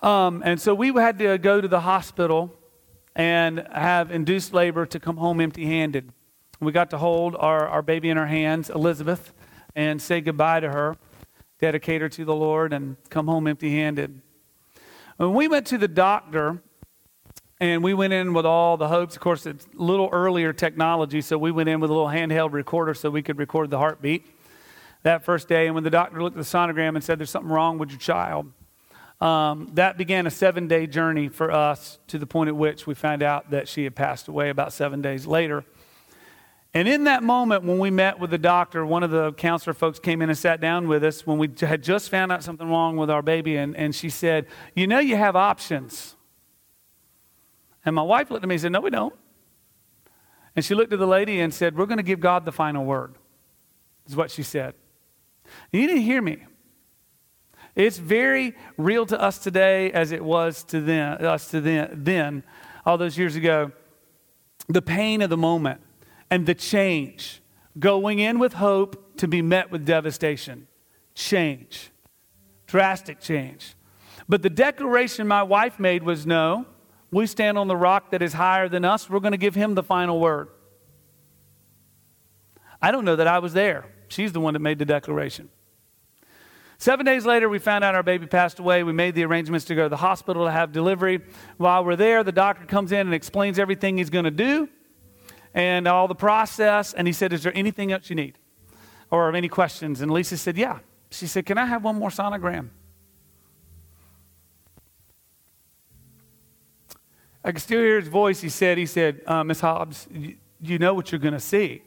[0.00, 2.54] Um, and so we had to go to the hospital
[3.14, 6.10] and have induced labor to come home empty handed.
[6.58, 9.34] We got to hold our, our baby in our hands, Elizabeth,
[9.76, 10.96] and say goodbye to her,
[11.60, 14.22] dedicate her to the Lord, and come home empty handed.
[15.18, 16.62] When we went to the doctor,
[17.60, 19.14] and we went in with all the hopes.
[19.14, 22.52] Of course, it's a little earlier technology, so we went in with a little handheld
[22.52, 24.26] recorder so we could record the heartbeat
[25.02, 25.66] that first day.
[25.66, 28.00] And when the doctor looked at the sonogram and said, There's something wrong with your
[28.00, 28.50] child,
[29.20, 32.94] um, that began a seven day journey for us to the point at which we
[32.94, 35.64] found out that she had passed away about seven days later.
[36.76, 40.00] And in that moment, when we met with the doctor, one of the counselor folks
[40.00, 42.96] came in and sat down with us when we had just found out something wrong
[42.96, 43.56] with our baby.
[43.56, 46.13] And, and she said, You know, you have options.
[47.84, 49.14] And my wife looked at me and said, No, we don't.
[50.56, 52.84] And she looked at the lady and said, We're going to give God the final
[52.84, 53.14] word,
[54.06, 54.74] is what she said.
[55.72, 56.44] And you didn't hear me.
[57.74, 62.44] It's very real to us today as it was to them, us to then, then,
[62.86, 63.72] all those years ago.
[64.68, 65.80] The pain of the moment
[66.30, 67.42] and the change,
[67.78, 70.68] going in with hope to be met with devastation.
[71.14, 71.90] Change,
[72.66, 73.74] drastic change.
[74.28, 76.66] But the declaration my wife made was no,
[77.14, 79.08] we stand on the rock that is higher than us.
[79.08, 80.48] We're going to give him the final word.
[82.82, 83.86] I don't know that I was there.
[84.08, 85.48] She's the one that made the declaration.
[86.76, 88.82] Seven days later, we found out our baby passed away.
[88.82, 91.20] We made the arrangements to go to the hospital to have delivery.
[91.56, 94.68] While we're there, the doctor comes in and explains everything he's going to do
[95.54, 96.92] and all the process.
[96.92, 98.38] And he said, Is there anything else you need?
[99.10, 100.00] Or any questions?
[100.00, 100.80] And Lisa said, Yeah.
[101.10, 102.70] She said, Can I have one more sonogram?
[107.44, 108.40] I can still hear his voice.
[108.40, 111.82] He said, he said, uh, Miss Hobbs, you, you know what you're going to see.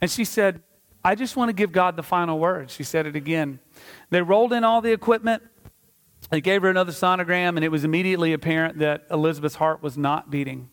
[0.00, 0.62] And she said,
[1.04, 2.70] I just want to give God the final word.
[2.70, 3.58] She said it again.
[4.10, 5.42] They rolled in all the equipment.
[6.30, 10.30] They gave her another sonogram, and it was immediately apparent that Elizabeth's heart was not
[10.30, 10.68] beating.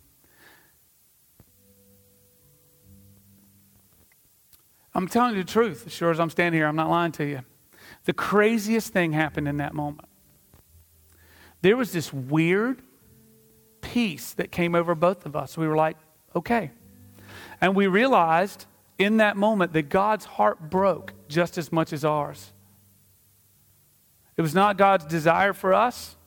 [4.93, 5.87] I'm telling you the truth.
[5.87, 7.41] As sure as I'm standing here, I'm not lying to you.
[8.05, 10.07] The craziest thing happened in that moment.
[11.61, 12.81] There was this weird
[13.85, 15.57] peace that came over both of us.
[15.57, 15.95] We were like,
[16.35, 16.71] okay.
[17.61, 18.65] And we realized
[18.97, 22.51] in that moment that God's heart broke just as much as ours.
[24.37, 26.17] It was not God's desire for us,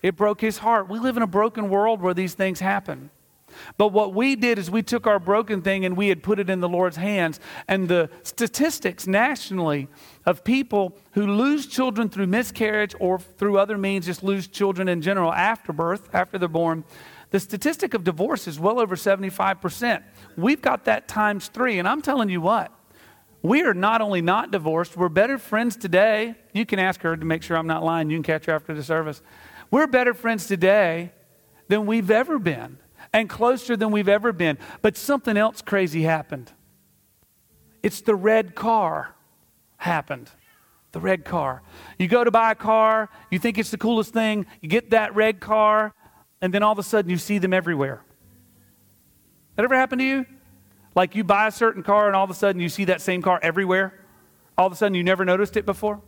[0.00, 0.88] it broke his heart.
[0.88, 3.10] We live in a broken world where these things happen.
[3.76, 6.50] But what we did is we took our broken thing and we had put it
[6.50, 7.40] in the Lord's hands.
[7.68, 9.88] And the statistics nationally
[10.26, 15.02] of people who lose children through miscarriage or through other means, just lose children in
[15.02, 16.84] general after birth, after they're born,
[17.30, 20.02] the statistic of divorce is well over 75%.
[20.36, 21.78] We've got that times three.
[21.78, 22.72] And I'm telling you what,
[23.42, 26.34] we are not only not divorced, we're better friends today.
[26.52, 28.10] You can ask her to make sure I'm not lying.
[28.10, 29.22] You can catch her after the service.
[29.70, 31.12] We're better friends today
[31.68, 32.78] than we've ever been
[33.12, 34.58] and closer than we've ever been.
[34.82, 36.52] But something else crazy happened.
[37.82, 39.14] It's the red car
[39.78, 40.30] happened.
[40.92, 41.62] The red car.
[41.98, 45.14] You go to buy a car, you think it's the coolest thing, you get that
[45.14, 45.94] red car,
[46.40, 48.02] and then all of a sudden you see them everywhere.
[49.56, 50.26] That ever happened to you?
[50.94, 53.22] Like you buy a certain car and all of a sudden you see that same
[53.22, 53.94] car everywhere?
[54.58, 56.00] All of a sudden you never noticed it before?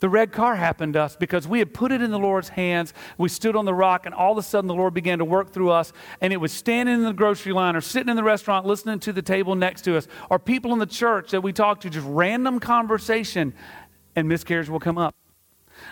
[0.00, 2.94] The red car happened to us because we had put it in the Lord's hands.
[3.16, 5.52] We stood on the rock, and all of a sudden the Lord began to work
[5.52, 5.92] through us.
[6.20, 9.12] And it was standing in the grocery line or sitting in the restaurant listening to
[9.12, 12.06] the table next to us, or people in the church that we talked to, just
[12.08, 13.54] random conversation,
[14.14, 15.14] and miscarriage will come up.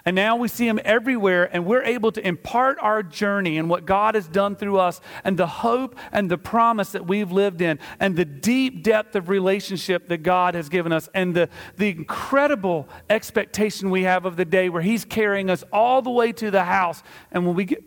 [0.05, 3.87] And now we see him everywhere, and we're able to impart our journey and what
[3.87, 7.79] God has done through us, and the hope and the promise that we've lived in,
[8.01, 12.89] and the deep depth of relationship that God has given us, and the, the incredible
[13.11, 16.65] expectation we have of the day where He's carrying us all the way to the
[16.65, 17.03] house.
[17.31, 17.85] And when we get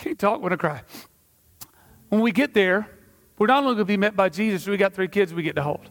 [0.00, 0.82] Can't talk when I cry.
[2.10, 2.88] When we get there,
[3.38, 5.56] we're not only going to be met by Jesus, we got three kids we get
[5.56, 5.88] to hold.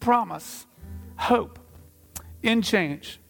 [0.00, 0.66] Promise,
[1.16, 1.58] hope,
[2.42, 3.20] in change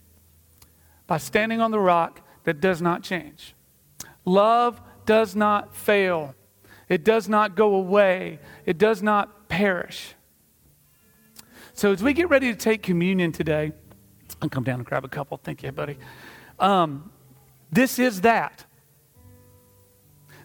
[1.06, 3.54] by standing on the rock that does not change.
[4.24, 6.34] Love does not fail,
[6.88, 10.14] it does not go away, it does not perish.
[11.72, 13.72] So, as we get ready to take communion today,
[14.42, 15.38] I'll come down and grab a couple.
[15.38, 15.96] Thank you, buddy.
[16.58, 17.10] Um,
[17.70, 18.64] this is that.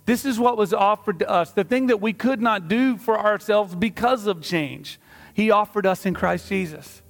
[0.05, 3.17] This is what was offered to us, the thing that we could not do for
[3.17, 4.99] ourselves because of change.
[5.33, 7.01] He offered us in Christ Jesus.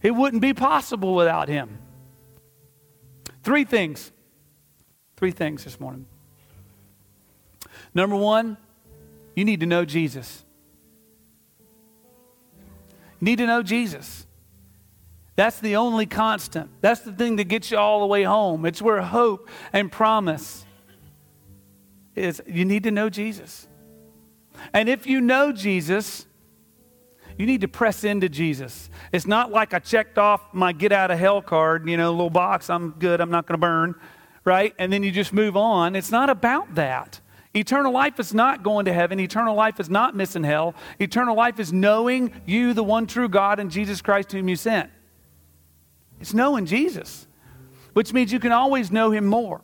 [0.00, 1.78] It wouldn't be possible without Him.
[3.42, 4.12] Three things.
[5.16, 6.06] Three things this morning.
[7.92, 8.56] Number one,
[9.34, 10.44] you need to know Jesus.
[13.20, 14.27] You need to know Jesus.
[15.38, 16.68] That's the only constant.
[16.80, 18.66] That's the thing that gets you all the way home.
[18.66, 20.66] It's where hope and promise
[22.16, 22.42] is.
[22.44, 23.68] You need to know Jesus.
[24.72, 26.26] And if you know Jesus,
[27.36, 28.90] you need to press into Jesus.
[29.12, 32.30] It's not like I checked off my get out of hell card, you know, little
[32.30, 33.94] box, I'm good, I'm not going to burn,
[34.44, 34.74] right?
[34.76, 35.94] And then you just move on.
[35.94, 37.20] It's not about that.
[37.54, 39.20] Eternal life is not going to heaven.
[39.20, 40.74] Eternal life is not missing hell.
[40.98, 44.90] Eternal life is knowing you, the one true God, and Jesus Christ, whom you sent.
[46.20, 47.26] It's knowing Jesus,
[47.92, 49.62] which means you can always know him more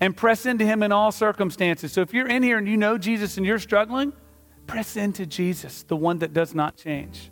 [0.00, 1.92] and press into him in all circumstances.
[1.92, 4.12] So if you're in here and you know Jesus and you're struggling,
[4.66, 7.30] press into Jesus, the one that does not change.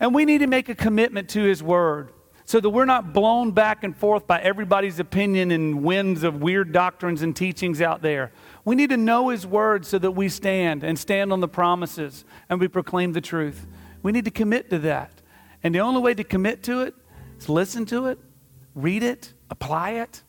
[0.00, 2.12] And we need to make a commitment to his word
[2.44, 6.72] so that we're not blown back and forth by everybody's opinion and winds of weird
[6.72, 8.32] doctrines and teachings out there.
[8.64, 12.24] We need to know his word so that we stand and stand on the promises
[12.48, 13.66] and we proclaim the truth.
[14.02, 15.12] We need to commit to that.
[15.62, 16.94] And the only way to commit to it
[17.38, 18.18] is listen to it,
[18.74, 20.22] read it, apply it,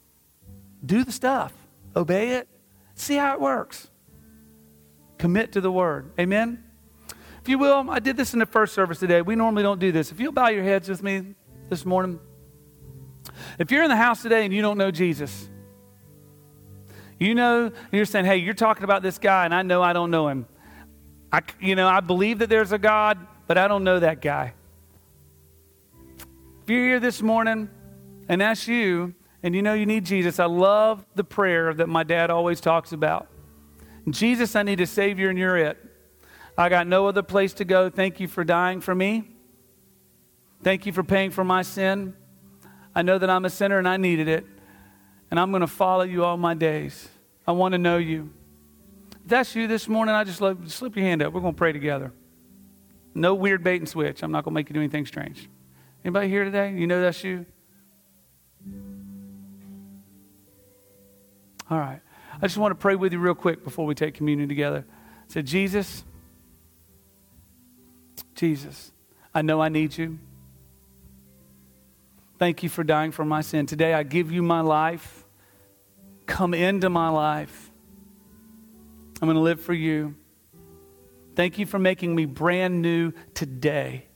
[0.86, 1.54] do the stuff,
[1.96, 2.48] obey it,
[2.96, 3.90] see how it works.
[5.18, 6.12] Commit to the word.
[6.20, 6.64] Amen?
[7.42, 9.22] If you will, I did this in the first service today.
[9.22, 10.12] We normally don't do this.
[10.12, 11.36] If you'll bow your heads with me
[11.70, 12.20] this morning.
[13.58, 15.50] If you're in the house today and you don't know Jesus,
[17.20, 20.10] you know, you're saying, hey, you're talking about this guy, and I know I don't
[20.10, 20.46] know him.
[21.32, 24.54] I, you know, I believe that there's a God, but I don't know that guy.
[26.70, 27.68] If you're here this morning
[28.28, 32.04] and that's you, and you know you need Jesus, I love the prayer that my
[32.04, 33.28] dad always talks about.
[34.08, 35.80] Jesus, I need a Savior, and you're it.
[36.56, 37.90] I got no other place to go.
[37.90, 39.32] Thank you for dying for me.
[40.62, 42.14] Thank you for paying for my sin.
[42.94, 44.46] I know that I'm a sinner and I needed it.
[45.32, 47.10] And I'm going to follow you all my days.
[47.48, 48.32] I want to know you.
[49.24, 51.34] If that's you this morning, I just love, slip your hand up.
[51.34, 52.14] We're going to pray together.
[53.16, 54.22] No weird bait and switch.
[54.22, 55.50] I'm not going to make you do anything strange.
[56.04, 56.74] Anybody here today?
[56.74, 57.46] You know that's you?
[61.70, 62.02] All right.
[62.42, 64.86] I just want to pray with you real quick before we take communion together.
[65.28, 66.04] Said, Jesus,
[68.34, 68.92] Jesus,
[69.34, 70.18] I know I need you.
[72.40, 73.66] Thank you for dying for my sin.
[73.66, 75.26] Today I give you my life.
[76.26, 77.72] Come into my life.
[79.22, 80.16] I'm going to live for you.
[81.36, 84.09] Thank you for making me brand new today.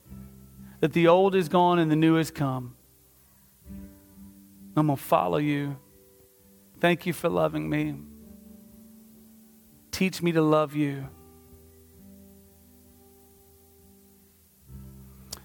[0.84, 2.75] That the old is gone and the new has come.
[4.75, 5.77] I'm going to follow you.
[6.81, 7.95] Thank you for loving me.
[9.91, 11.07] Teach me to love you.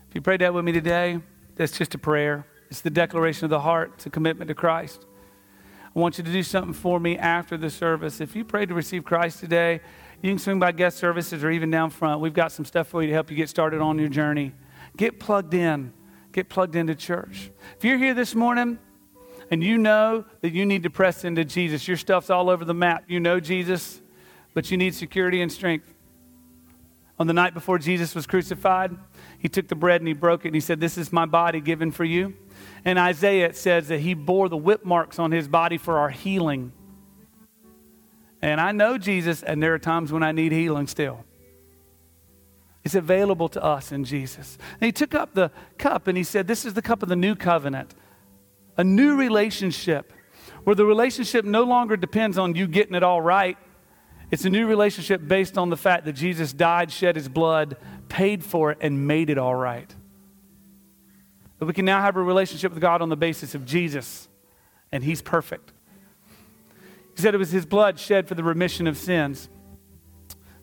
[0.08, 1.20] If you prayed that with me today,
[1.54, 2.44] that's just a prayer.
[2.68, 5.06] It's the declaration of the heart, it's a commitment to Christ.
[5.94, 8.20] I want you to do something for me after the service.
[8.20, 9.82] If you prayed to receive Christ today,
[10.20, 12.20] you can swing by guest services or even down front.
[12.20, 14.52] We've got some stuff for you to help you get started on your journey.
[14.98, 15.94] Get plugged in.
[16.32, 17.50] Get plugged into church.
[17.78, 18.78] If you're here this morning
[19.50, 22.74] and you know that you need to press into Jesus, your stuff's all over the
[22.74, 23.04] map.
[23.08, 24.02] You know Jesus,
[24.52, 25.94] but you need security and strength.
[27.18, 28.96] On the night before Jesus was crucified,
[29.38, 31.60] he took the bread and he broke it and he said, This is my body
[31.60, 32.34] given for you.
[32.84, 36.72] And Isaiah, says that he bore the whip marks on his body for our healing.
[38.42, 41.24] And I know Jesus, and there are times when I need healing still.
[42.84, 44.56] It's available to us in Jesus.
[44.80, 47.16] And he took up the cup and he said, This is the cup of the
[47.16, 47.94] new covenant,
[48.76, 50.12] a new relationship
[50.64, 53.58] where the relationship no longer depends on you getting it all right.
[54.30, 57.76] It's a new relationship based on the fact that Jesus died, shed his blood,
[58.08, 59.94] paid for it, and made it all right.
[61.58, 64.28] That we can now have a relationship with God on the basis of Jesus,
[64.92, 65.72] and He's perfect.
[67.16, 69.48] He said it was His blood shed for the remission of sins.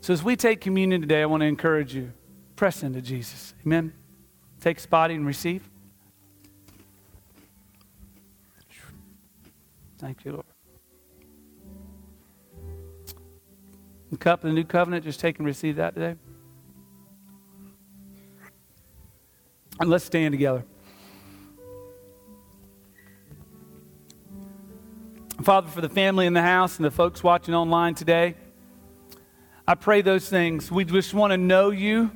[0.06, 2.14] So as we take communion today, I want to encourage you
[2.56, 3.56] press into Jesus.
[3.66, 3.92] Amen.
[4.62, 5.68] Take his body and receive.
[9.98, 10.46] Thank you, Lord.
[14.12, 16.16] The cup of the new covenant, just take and receive that today.
[19.80, 20.64] And let's stand together.
[25.42, 28.36] Father, for the family in the house and the folks watching online today,
[29.68, 30.72] I pray those things.
[30.72, 32.12] We just want to know you.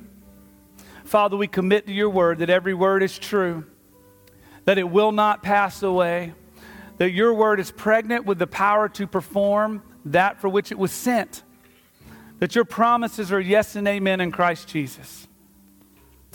[1.04, 3.64] Father, we commit to your word that every word is true,
[4.66, 6.32] that it will not pass away,
[6.98, 10.92] that your word is pregnant with the power to perform that for which it was
[10.92, 11.42] sent.
[12.38, 15.26] That your promises are yes and amen in Christ Jesus.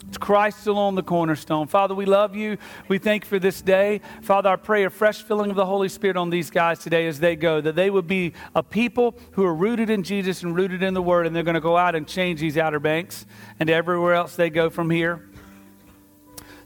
[0.08, 1.68] It's Christ alone the cornerstone.
[1.68, 2.58] Father, we love you.
[2.88, 4.02] We thank you for this day.
[4.22, 7.20] Father, I pray a fresh filling of the Holy Spirit on these guys today as
[7.20, 10.84] they go, that they would be a people who are rooted in Jesus and rooted
[10.84, 13.26] in the Word, and they're going to go out and change these Outer Banks
[13.60, 15.30] and everywhere else they go from here.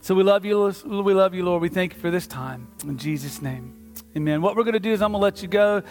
[0.00, 1.62] So we love you, we love you, Lord.
[1.62, 2.68] We thank you for this time.
[2.84, 3.76] In Jesus' name.
[4.16, 4.42] Amen.
[4.42, 5.84] What we're going to do is I'm going to let you go.